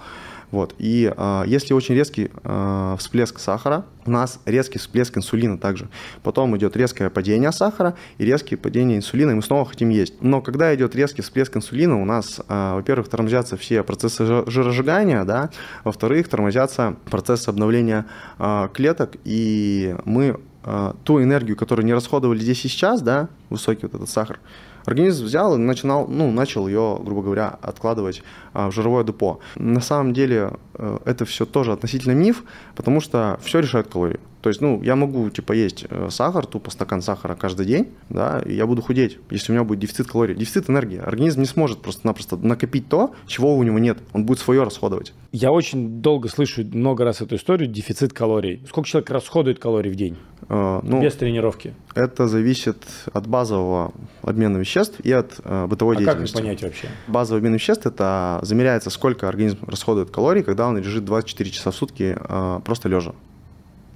[0.51, 0.75] Вот.
[0.79, 5.89] И э, если очень резкий э, всплеск сахара, у нас резкий всплеск инсулина также.
[6.23, 10.15] Потом идет резкое падение сахара и резкое падение инсулина, и мы снова хотим есть.
[10.23, 15.51] Но когда идет резкий всплеск инсулина, у нас, э, во-первых, тормозятся все процессы жиросжигания, да,
[15.85, 18.07] во-вторых, тормозятся процессы обновления
[18.39, 23.83] э, клеток, и мы э, ту энергию, которую не расходовали здесь и сейчас, да, высокий
[23.83, 24.41] вот этот сахар,
[24.89, 28.23] Организм взял и начинал, ну, начал ее, грубо говоря, откладывать
[28.55, 29.39] а, в жировое депо.
[29.57, 32.43] На самом деле э, это все тоже относительно миф,
[32.75, 34.19] потому что все решает калории.
[34.41, 38.41] То есть, ну, я могу, типа, есть э, сахар, тупо стакан сахара каждый день, да,
[38.47, 40.35] и я буду худеть, если у меня будет дефицит калорий.
[40.35, 40.99] Дефицит энергии.
[40.99, 43.99] Организм не сможет просто-напросто накопить то, чего у него нет.
[44.15, 45.13] Он будет свое расходовать.
[45.33, 48.65] Я очень долго слышу много раз эту историю, дефицит калорий.
[48.67, 50.17] Сколько человек расходует калорий в день?
[50.49, 51.75] Uh, ну, Без тренировки.
[51.95, 52.83] Это зависит
[53.13, 53.93] от базового
[54.23, 56.35] обмена веществ и от uh, бытовой а деятельности.
[56.35, 56.89] как понять вообще?
[57.07, 61.75] Базовый обмен веществ– это замеряется, сколько организм расходует калорий, когда он лежит 24 часа в
[61.75, 63.13] сутки uh, просто лежа.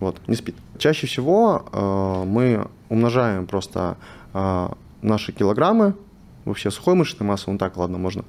[0.03, 0.57] Вот, не спит.
[0.79, 3.97] Чаще всего э, мы умножаем просто
[4.35, 4.69] э,
[5.01, 5.95] наши килограммы,
[6.45, 8.25] вообще сухой мышечной массы, ну так, ладно, можно,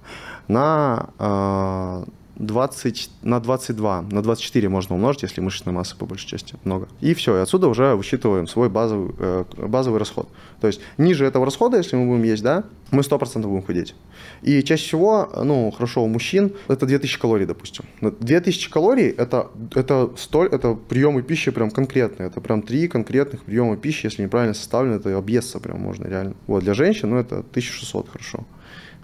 [0.47, 2.03] на э,
[2.45, 6.87] 20 на 22, на 24 можно умножить, если мышечной массы по большей части много.
[7.01, 10.29] И все, и отсюда уже высчитываем свой базовый, э, базовый расход.
[10.61, 13.95] То есть ниже этого расхода, если мы будем есть, да, мы 100% будем худеть.
[14.41, 17.85] И чаще всего, ну, хорошо, у мужчин это 2000 калорий, допустим.
[18.01, 22.27] 2000 калорий это, это, столь, это приемы пищи прям конкретные.
[22.27, 26.35] Это прям три конкретных приема пищи, если неправильно составлено, это объесться прям можно реально.
[26.47, 28.45] Вот, для женщин, ну, это 1600 хорошо.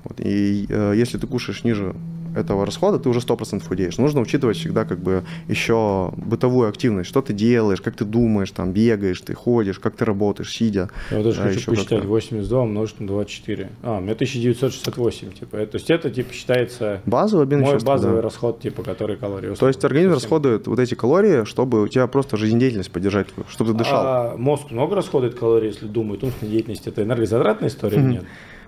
[0.03, 1.93] Вот, и э, если ты кушаешь ниже
[2.35, 3.97] этого расхода, ты уже 100% худеешь.
[3.97, 8.71] Нужно учитывать всегда как бы еще бытовую активность, что ты делаешь, как ты думаешь, там,
[8.71, 10.89] бегаешь, ты ходишь, как ты работаешь, сидя.
[11.11, 13.69] Я даже да, хочу посчитать, 82 умножить на 24.
[13.83, 18.21] А, у меня 1968, типа, то есть это, типа, считается базовый мой базовый да.
[18.21, 19.53] расход, типа, который калории.
[19.55, 20.23] То есть организм совсем.
[20.23, 24.01] расходует вот эти калории, чтобы у тебя просто жизнедеятельность поддержать, чтобы ты дышал.
[24.03, 28.23] А мозг много расходует калорий, если думает, умственная деятельность, это энергозатратная история нет?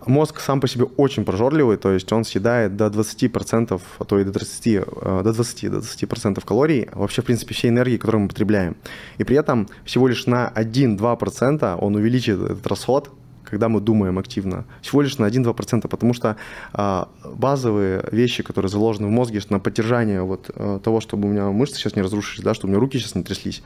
[0.05, 4.23] Мозг сам по себе очень прожорливый, то есть он съедает до 20%, а то и
[4.23, 8.27] до 30, э, до 20, до 20% калорий, вообще, в принципе, всей энергии, которую мы
[8.27, 8.75] потребляем.
[9.19, 13.11] И при этом всего лишь на 1-2% он увеличит этот расход,
[13.51, 16.37] когда мы думаем активно, всего лишь на 1-2%, потому что
[16.71, 21.49] а, базовые вещи, которые заложены в мозге на поддержание вот а, того, чтобы у меня
[21.49, 23.61] мышцы сейчас не разрушились, да, чтобы у меня руки сейчас не тряслись,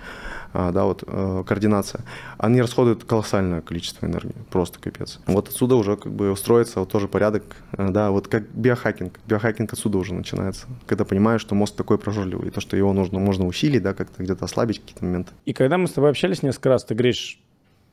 [0.71, 2.01] да, вот а, координация,
[2.37, 5.19] они расходуют колоссальное количество энергии, просто капец.
[5.27, 7.43] Вот отсюда уже как бы устроится вот тоже порядок,
[7.73, 12.47] а, да, вот как биохакинг, биохакинг отсюда уже начинается, когда понимаешь, что мозг такой прожорливый,
[12.47, 15.31] и то, что его нужно, можно усилить, да, как-то где-то ослабить какие-то моменты.
[15.45, 17.39] И когда мы с тобой общались несколько раз, ты говоришь,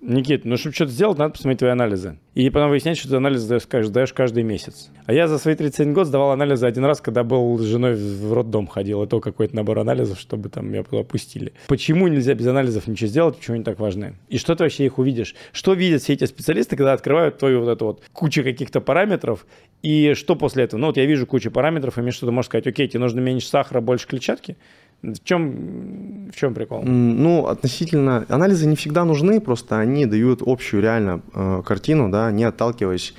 [0.02, 2.18] Никит, ну чтобы что-то сделать, надо посмотреть твои анализы.
[2.34, 4.90] И потом выяснять, что ты анализы сдаешь, сдаешь каждый месяц.
[5.06, 8.32] А я за свои 31 год сдавал анализы один раз, когда был с женой в
[8.32, 9.04] роддом ходил.
[9.04, 11.52] И то какой-то набор анализов, чтобы там меня опустили.
[11.68, 14.16] Почему нельзя без анализов ничего сделать, почему они так важны?
[14.28, 15.36] И что ты вообще их увидишь?
[15.52, 19.46] Что видят все эти специалисты, когда открывают твою вот эту вот кучу каких-то параметров?
[19.82, 20.80] И что после этого?
[20.80, 23.46] Ну вот я вижу кучу параметров, и мне что-то может сказать, окей, тебе нужно меньше
[23.46, 24.56] сахара, больше клетчатки?
[25.02, 26.82] В чем, в чем прикол?
[26.84, 28.24] Ну, относительно...
[28.28, 33.14] Анализы не всегда нужны, просто они дают общую реально э, картину, да, не отталкиваясь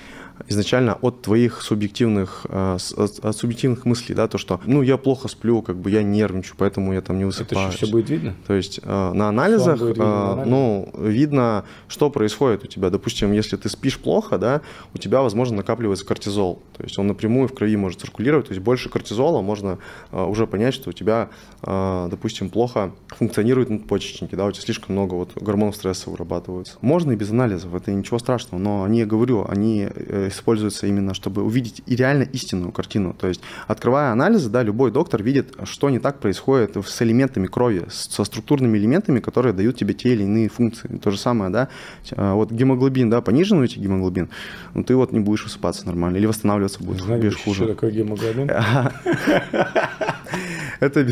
[0.47, 5.61] изначально от твоих субъективных, э, от субъективных мыслей, да, то, что, ну, я плохо сплю,
[5.61, 7.75] как бы я нервничаю, поэтому я там не высыпаюсь.
[7.75, 8.35] Это все будет видно?
[8.47, 10.47] То есть э, на анализах, видно на анализах?
[10.47, 12.89] ну, видно, что происходит у тебя.
[12.89, 14.61] Допустим, если ты спишь плохо, да,
[14.93, 16.61] у тебя, возможно, накапливается кортизол.
[16.77, 19.77] То есть он напрямую в крови может циркулировать, то есть больше кортизола можно
[20.11, 21.29] уже понять, что у тебя,
[21.61, 26.77] допустим, плохо функционируют надпочечники, да, у тебя слишком много вот гормонов стресса вырабатываются.
[26.81, 29.87] Можно и без анализов, это ничего страшного, но они, я говорю, они
[30.27, 33.13] используется именно, чтобы увидеть и реально истинную картину.
[33.13, 37.85] То есть, открывая анализы, да, любой доктор видит, что не так происходит с элементами крови,
[37.89, 40.87] со структурными элементами, которые дают тебе те или иные функции.
[41.01, 41.69] То же самое, да,
[42.15, 44.29] а, вот гемоглобин, да, понижен у тебя гемоглобин,
[44.73, 47.63] ну ты вот не будешь высыпаться нормально или восстанавливаться будешь, будешь хуже.
[47.63, 48.49] Что такое гемоглобин?
[50.79, 51.07] Это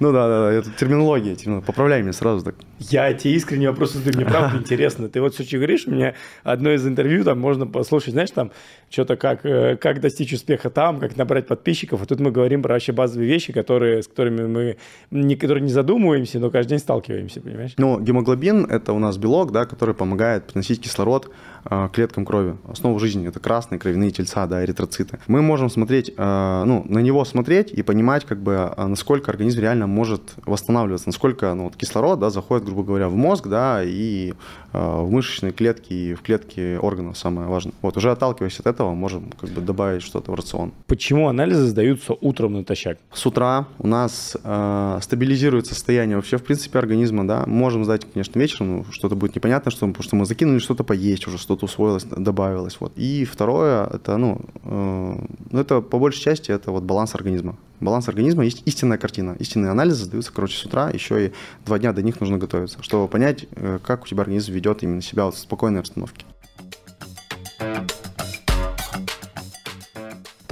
[0.00, 1.66] ну да, да, да, это терминология, терминология.
[1.66, 2.56] Поправляй меня сразу так.
[2.80, 5.08] Я тебе искренне вопрос задаю, мне правда интересно.
[5.08, 8.50] Ты вот все говоришь, мне одно из интервью, там можно послушать, знаешь, там
[8.90, 12.74] что-то как, э, как достичь успеха там, как набрать подписчиков, а тут мы говорим про
[12.74, 14.76] вообще базовые вещи, которые, с которыми мы
[15.10, 17.74] не, которые не задумываемся, но каждый день сталкиваемся, понимаешь?
[17.78, 21.30] Ну, гемоглобин– это у нас белок, да, который помогает приносить кислород
[21.92, 22.56] клеткам крови.
[22.68, 25.18] Основа жизни– это красные кровяные тельца, да, эритроциты.
[25.26, 29.86] Мы можем смотреть, э, ну, на него смотреть и понимать, как бы, насколько организм реально
[29.86, 34.34] может восстанавливаться, насколько ну, вот кислород да, заходит, грубо говоря, в мозг, да, и
[34.72, 37.72] в мышечные клетки, и в клетки органов, самое важное.
[37.80, 40.72] Вот уже отталкиваясь от этого, можем как бы добавить что-то в рацион.
[40.86, 42.98] Почему анализы сдаются утром натощак?
[43.12, 47.44] С утра у нас э, стабилизирует состояние вообще, в принципе, организма, да.
[47.46, 51.38] Можем сдать, конечно, вечером, что-то будет непонятно, что, потому что мы закинули что-то поесть, уже
[51.54, 52.76] что-то усвоилось, добавилось.
[52.80, 52.92] Вот.
[52.96, 55.16] И второе, это, ну, э,
[55.50, 59.36] ну, это по большей части, это вот баланс организма баланс организма есть истинная картина.
[59.38, 61.32] Истинные анализы сдаются, короче, с утра, еще и
[61.66, 65.02] два дня до них нужно готовиться, чтобы понять, э, как у тебя организм ведет именно
[65.02, 66.24] себя вот в спокойной обстановке.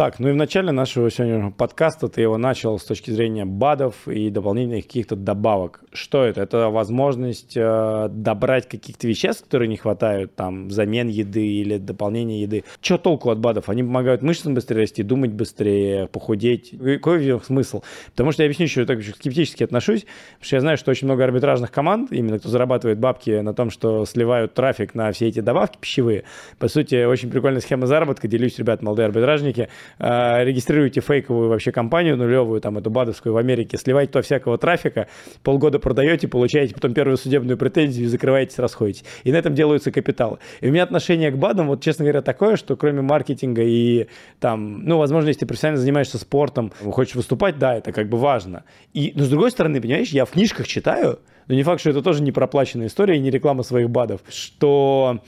[0.03, 4.09] Так, ну и в начале нашего сегодняшнего подкаста ты его начал с точки зрения БАДов
[4.09, 5.85] и дополнительных каких-то добавок.
[5.93, 6.43] Что это?
[6.43, 12.65] Это возможность э, добрать каких-то веществ, которые не хватают, там, взамен еды или дополнение еды.
[12.81, 13.69] Что толку от БАДов?
[13.69, 16.75] Они помогают мышцам быстрее расти, думать быстрее, похудеть.
[16.77, 17.85] Какой в них смысл?
[18.11, 21.07] Потому что я объясню, что я так скептически отношусь, потому что я знаю, что очень
[21.07, 25.39] много арбитражных команд, именно кто зарабатывает бабки на том, что сливают трафик на все эти
[25.39, 26.25] добавки пищевые.
[26.59, 28.27] По сути, очень прикольная схема заработка.
[28.27, 33.76] Делюсь, ребят, молодые арбитражники– э, регистрируете фейковую вообще компанию нулевую, там эту бадовскую в Америке,
[33.76, 35.09] сливаете туда всякого трафика,
[35.43, 39.05] полгода продаете, получаете потом первую судебную претензию, закрываетесь, расходитесь.
[39.24, 40.38] И на этом делаются капиталы.
[40.61, 44.09] И у меня отношение к БАДам, вот честно говоря, такое, что кроме маркетинга и
[44.40, 48.64] там, ну, возможно, если ты профессионально занимаешься спортом, хочешь выступать, да, это как бы важно.
[48.93, 52.03] И, но с другой стороны, понимаешь, я в книжках читаю, но не факт, что это
[52.03, 55.20] тоже не проплаченная история и не реклама своих БАДов, что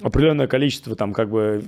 [0.00, 1.64] определенное количество там как бы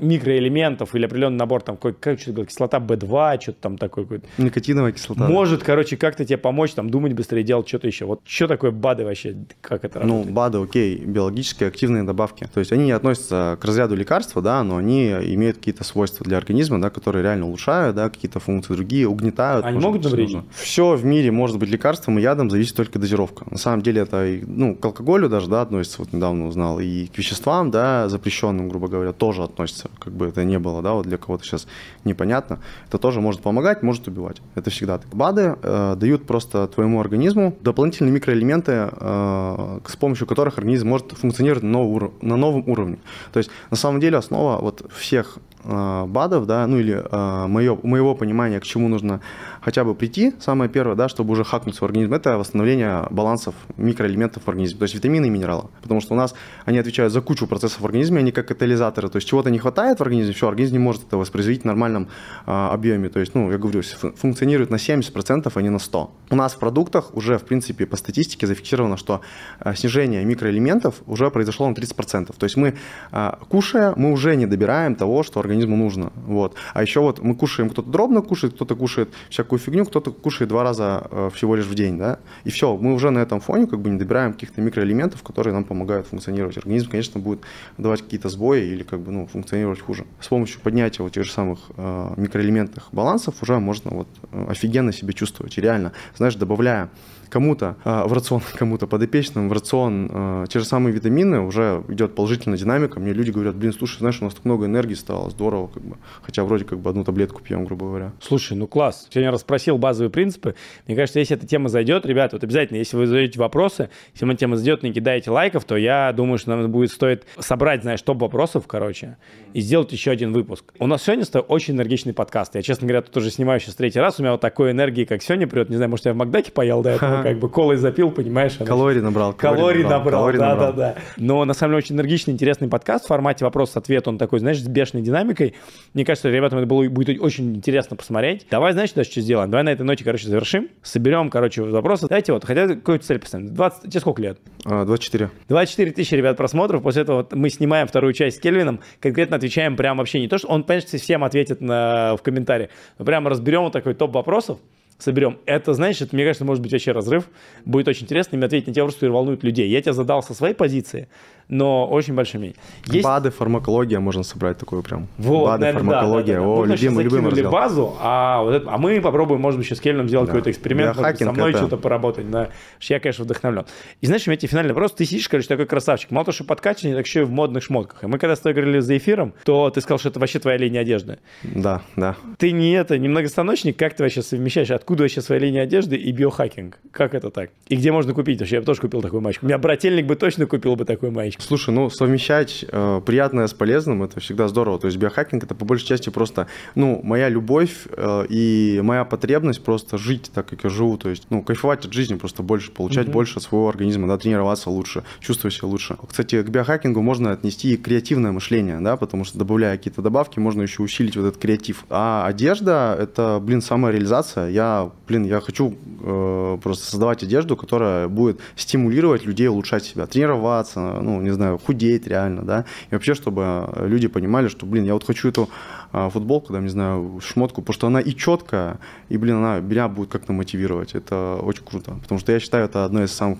[0.00, 4.06] микроэлементов или определенный набор, там, какой, как что-то кислота B2, что-то там такое.
[4.38, 5.28] Никотиновая кислота.
[5.28, 8.04] Может, короче, как-то тебе помочь, там, думать быстрее, делать что-то еще.
[8.04, 9.36] Вот что такое БАДы вообще?
[9.60, 10.26] Как это ну, работает?
[10.26, 12.48] Ну, БАДы, окей, биологические активные добавки.
[12.52, 16.38] То есть они не относятся к разряду лекарства, да, но они имеют какие-то свойства для
[16.38, 19.64] организма, да, которые реально улучшают, да, какие-то функции другие, угнетают.
[19.64, 20.38] Они могут навредить?
[20.54, 23.46] Все в мире может быть лекарством и ядом, зависит только дозировка.
[23.50, 27.16] На самом деле это, ну, к алкоголю даже, да, относится, вот недавно узнал, и к
[27.16, 31.06] веществам, да, запрещенным, грубо говоря, тоже относится разница, как бы это не было, да, вот
[31.06, 31.66] для кого-то сейчас
[32.04, 32.58] непонятно,
[32.88, 34.40] это тоже может помогать, может убивать.
[34.54, 35.14] Это всегда так.
[35.14, 41.62] БАДы э, дают просто твоему организму дополнительные микроэлементы, э, с помощью которых организм может функционировать
[41.62, 42.98] на, новом, на новом уровне.
[43.32, 47.78] То есть на самом деле основа вот всех э, БАДов, да, ну или э, мое,
[47.82, 49.20] моего понимания, к чему нужно
[49.64, 54.44] хотя бы прийти, самое первое, да, чтобы уже хакнуть свой организм, это восстановление балансов микроэлементов
[54.44, 55.68] в организме, то есть витамины и минералы.
[55.82, 56.34] Потому что у нас
[56.66, 59.98] они отвечают за кучу процессов в организме, они как катализаторы, то есть чего-то не хватает
[59.98, 62.08] в организме, все, организм не может это воспроизводить в нормальном
[62.46, 63.08] э, объеме.
[63.08, 63.82] То есть, ну, я говорю,
[64.16, 66.08] функционирует на 70%, а не на 100%.
[66.30, 69.20] У нас в продуктах уже, в принципе, по статистике зафиксировано, что
[69.60, 72.34] э, снижение микроэлементов уже произошло на 30%.
[72.36, 72.74] То есть мы,
[73.12, 76.12] э, кушая, мы уже не добираем того, что организму нужно.
[76.26, 76.54] Вот.
[76.74, 80.48] А еще вот мы кушаем, кто-то дробно кушает, кто-то кушает всякую такую фигню, кто-то кушает
[80.48, 83.66] два раза э, всего лишь в день, да, и все, мы уже на этом фоне
[83.66, 86.58] как бы не добираем каких-то микроэлементов, которые нам помогают функционировать.
[86.58, 87.40] Организм, конечно, будет
[87.78, 90.04] давать какие-то сбои или как бы, ну, функционировать хуже.
[90.20, 94.92] С помощью поднятия вот тех же самых э, микроэлементных балансов уже можно вот э, офигенно
[94.92, 95.58] себя чувствовать.
[95.58, 96.88] И реально, знаешь, добавляя
[97.34, 102.14] кому-то э, в рацион, кому-то подопечным в рацион э, те же самые витамины, уже идет
[102.14, 103.00] положительная динамика.
[103.00, 105.96] Мне люди говорят, блин, слушай, знаешь, у нас так много энергии стало, здорово, как бы.
[106.22, 108.12] Хотя вроде как бы одну таблетку пьем, грубо говоря.
[108.20, 109.08] Слушай, ну класс.
[109.10, 110.54] Сегодня расспросил базовые принципы.
[110.86, 114.38] Мне кажется, если эта тема зайдет, ребята, вот обязательно, если вы задаете вопросы, если эта
[114.38, 118.22] тема зайдет, не кидаете лайков, то я думаю, что нам будет стоит собрать, знаешь, топ
[118.22, 119.16] вопросов, короче,
[119.52, 120.72] и сделать еще один выпуск.
[120.78, 122.54] У нас сегодня стоит очень энергичный подкаст.
[122.54, 124.18] Я, честно говоря, тут уже снимаю сейчас третий раз.
[124.18, 125.68] У меня вот такой энергии, как сегодня придет.
[125.68, 128.56] Не знаю, может, я в Макдаке поел до этого, как бы колой запил, понимаешь?
[128.56, 129.34] Калорий набрал.
[129.34, 130.94] Калорий набрал, да, да, да.
[131.18, 134.08] Но на самом деле очень энергичный, интересный подкаст в формате вопрос-ответ.
[134.08, 135.54] Он такой, знаешь, с бешеной динамикой.
[135.92, 138.46] Мне кажется, ребятам это было, будет очень интересно посмотреть.
[138.50, 139.50] Давай, знаешь, даже что сделаем?
[139.50, 140.68] Давай на этой ноте, короче, завершим.
[140.82, 142.06] Соберем, короче, вопросы.
[142.08, 143.52] Дайте вот, хотя какую-то цель поставим.
[143.52, 144.38] 20, тебе сколько лет?
[144.64, 145.30] 24.
[145.48, 146.82] 24 тысячи, ребят, просмотров.
[146.82, 148.80] После этого вот мы снимаем вторую часть с Кельвином.
[149.00, 152.68] Конкретно отвечаем прям вообще не то, что он, конечно, всем ответит на, в комментарии.
[152.98, 154.58] Мы прямо разберем вот такой топ вопросов
[154.98, 155.38] соберем.
[155.44, 157.28] Это, знаешь, это, мне кажется, может быть вообще разрыв.
[157.64, 159.68] Будет очень интересно им ответить на те вопросы, которые волнуют людей.
[159.68, 161.08] Я тебя задал со своей позиции,
[161.48, 162.54] но очень большими.
[162.86, 163.04] Есть...
[163.04, 165.08] БАДы, фармакология, можно собрать такую прям.
[165.18, 166.34] Вот, БАДы, наверное, фармакология.
[166.34, 166.52] Да, да, да.
[166.52, 167.50] О, любимый, любимый раздел.
[167.50, 170.32] базу, а, вот это, а мы попробуем, может быть, сейчас с Кельном сделать да.
[170.32, 171.58] какой-то эксперимент, может, со мной это...
[171.58, 172.30] что-то поработать.
[172.30, 172.48] Да.
[172.80, 173.64] Я, конечно, вдохновлен.
[174.00, 174.92] И знаешь, у меня тебе финальный вопрос.
[174.92, 176.10] Ты сидишь, короче, такой красавчик.
[176.10, 178.04] Мало того, что подкачанный, так еще и в модных шмотках.
[178.04, 180.56] И мы когда с тобой говорили за эфиром, то ты сказал, что это вообще твоя
[180.56, 181.18] линия одежды.
[181.42, 182.16] Да, да.
[182.38, 184.70] Ты не это, не многостаночник, как ты вообще совмещаешь?
[184.70, 186.78] Откуда вообще своя линия одежды и биохакинг?
[186.90, 187.50] Как это так?
[187.68, 188.40] И где можно купить?
[188.40, 189.46] Вообще, я бы тоже купил такую маечку.
[189.46, 191.33] У меня брательник бы точно купил бы такую маечку.
[191.38, 194.78] Слушай, ну, совмещать э, приятное с полезным, это всегда здорово.
[194.78, 199.62] То есть биохакинг это по большей части просто, ну, моя любовь э, и моя потребность
[199.62, 200.96] просто жить так, как я живу.
[200.96, 203.12] То есть, ну, кайфовать от жизни просто больше, получать mm-hmm.
[203.12, 205.96] больше от своего организма, да, тренироваться лучше, чувствовать себя лучше.
[206.08, 210.62] Кстати, к биохакингу можно отнести и креативное мышление, да, потому что добавляя какие-то добавки, можно
[210.62, 211.84] еще усилить вот этот креатив.
[211.90, 214.50] А одежда это, блин, самореализация.
[214.50, 220.80] Я, блин, я хочу э, просто создавать одежду, которая будет стимулировать людей улучшать себя, тренироваться,
[221.00, 225.04] ну, не знаю, худеть, реально, да, и вообще, чтобы люди понимали, что, блин, я вот
[225.04, 225.48] хочу эту
[225.92, 229.88] а, футболку, там, не знаю, шмотку, потому что она и четкая, и, блин, она меня
[229.88, 233.38] будет как-то мотивировать, это очень круто, потому что я считаю, это одно из самых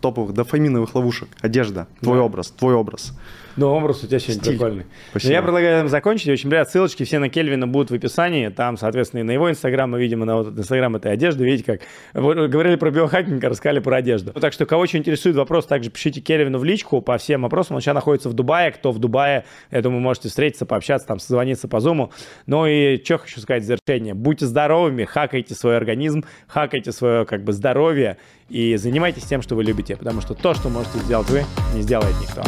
[0.00, 2.24] топовых дофаминовых ловушек, одежда, твой да.
[2.24, 3.12] образ, твой образ.
[3.56, 4.52] Ну, образ у тебя сегодня Стиль.
[4.54, 4.86] прикольный.
[5.10, 5.30] Спасибо.
[5.30, 6.28] Но я предлагаю закончить.
[6.28, 8.48] Очень ребят, ссылочки все на Кельвина будут в описании.
[8.48, 11.44] Там, соответственно, и на его инстаграм, мы видим, и на вот инстаграм этой одежды.
[11.44, 11.80] Видите, как
[12.14, 14.32] Вы говорили про биохакинг, рассказали про одежду.
[14.32, 17.76] Так что, кого что интересует вопрос, также пишите Кельвину в личку по всем вопросам.
[17.76, 18.72] Он сейчас находится в Дубае.
[18.72, 22.12] Кто в Дубае, я думаю, можете встретиться, пообщаться, там, созвониться по зуму.
[22.46, 24.14] Ну и что хочу сказать в завершение.
[24.14, 28.16] Будьте здоровыми, хакайте свой организм, хакайте свое как бы здоровье
[28.48, 31.44] и занимайтесь тем, что вы любите, потому что то, что можете сделать вы,
[31.74, 32.42] не сделает никто.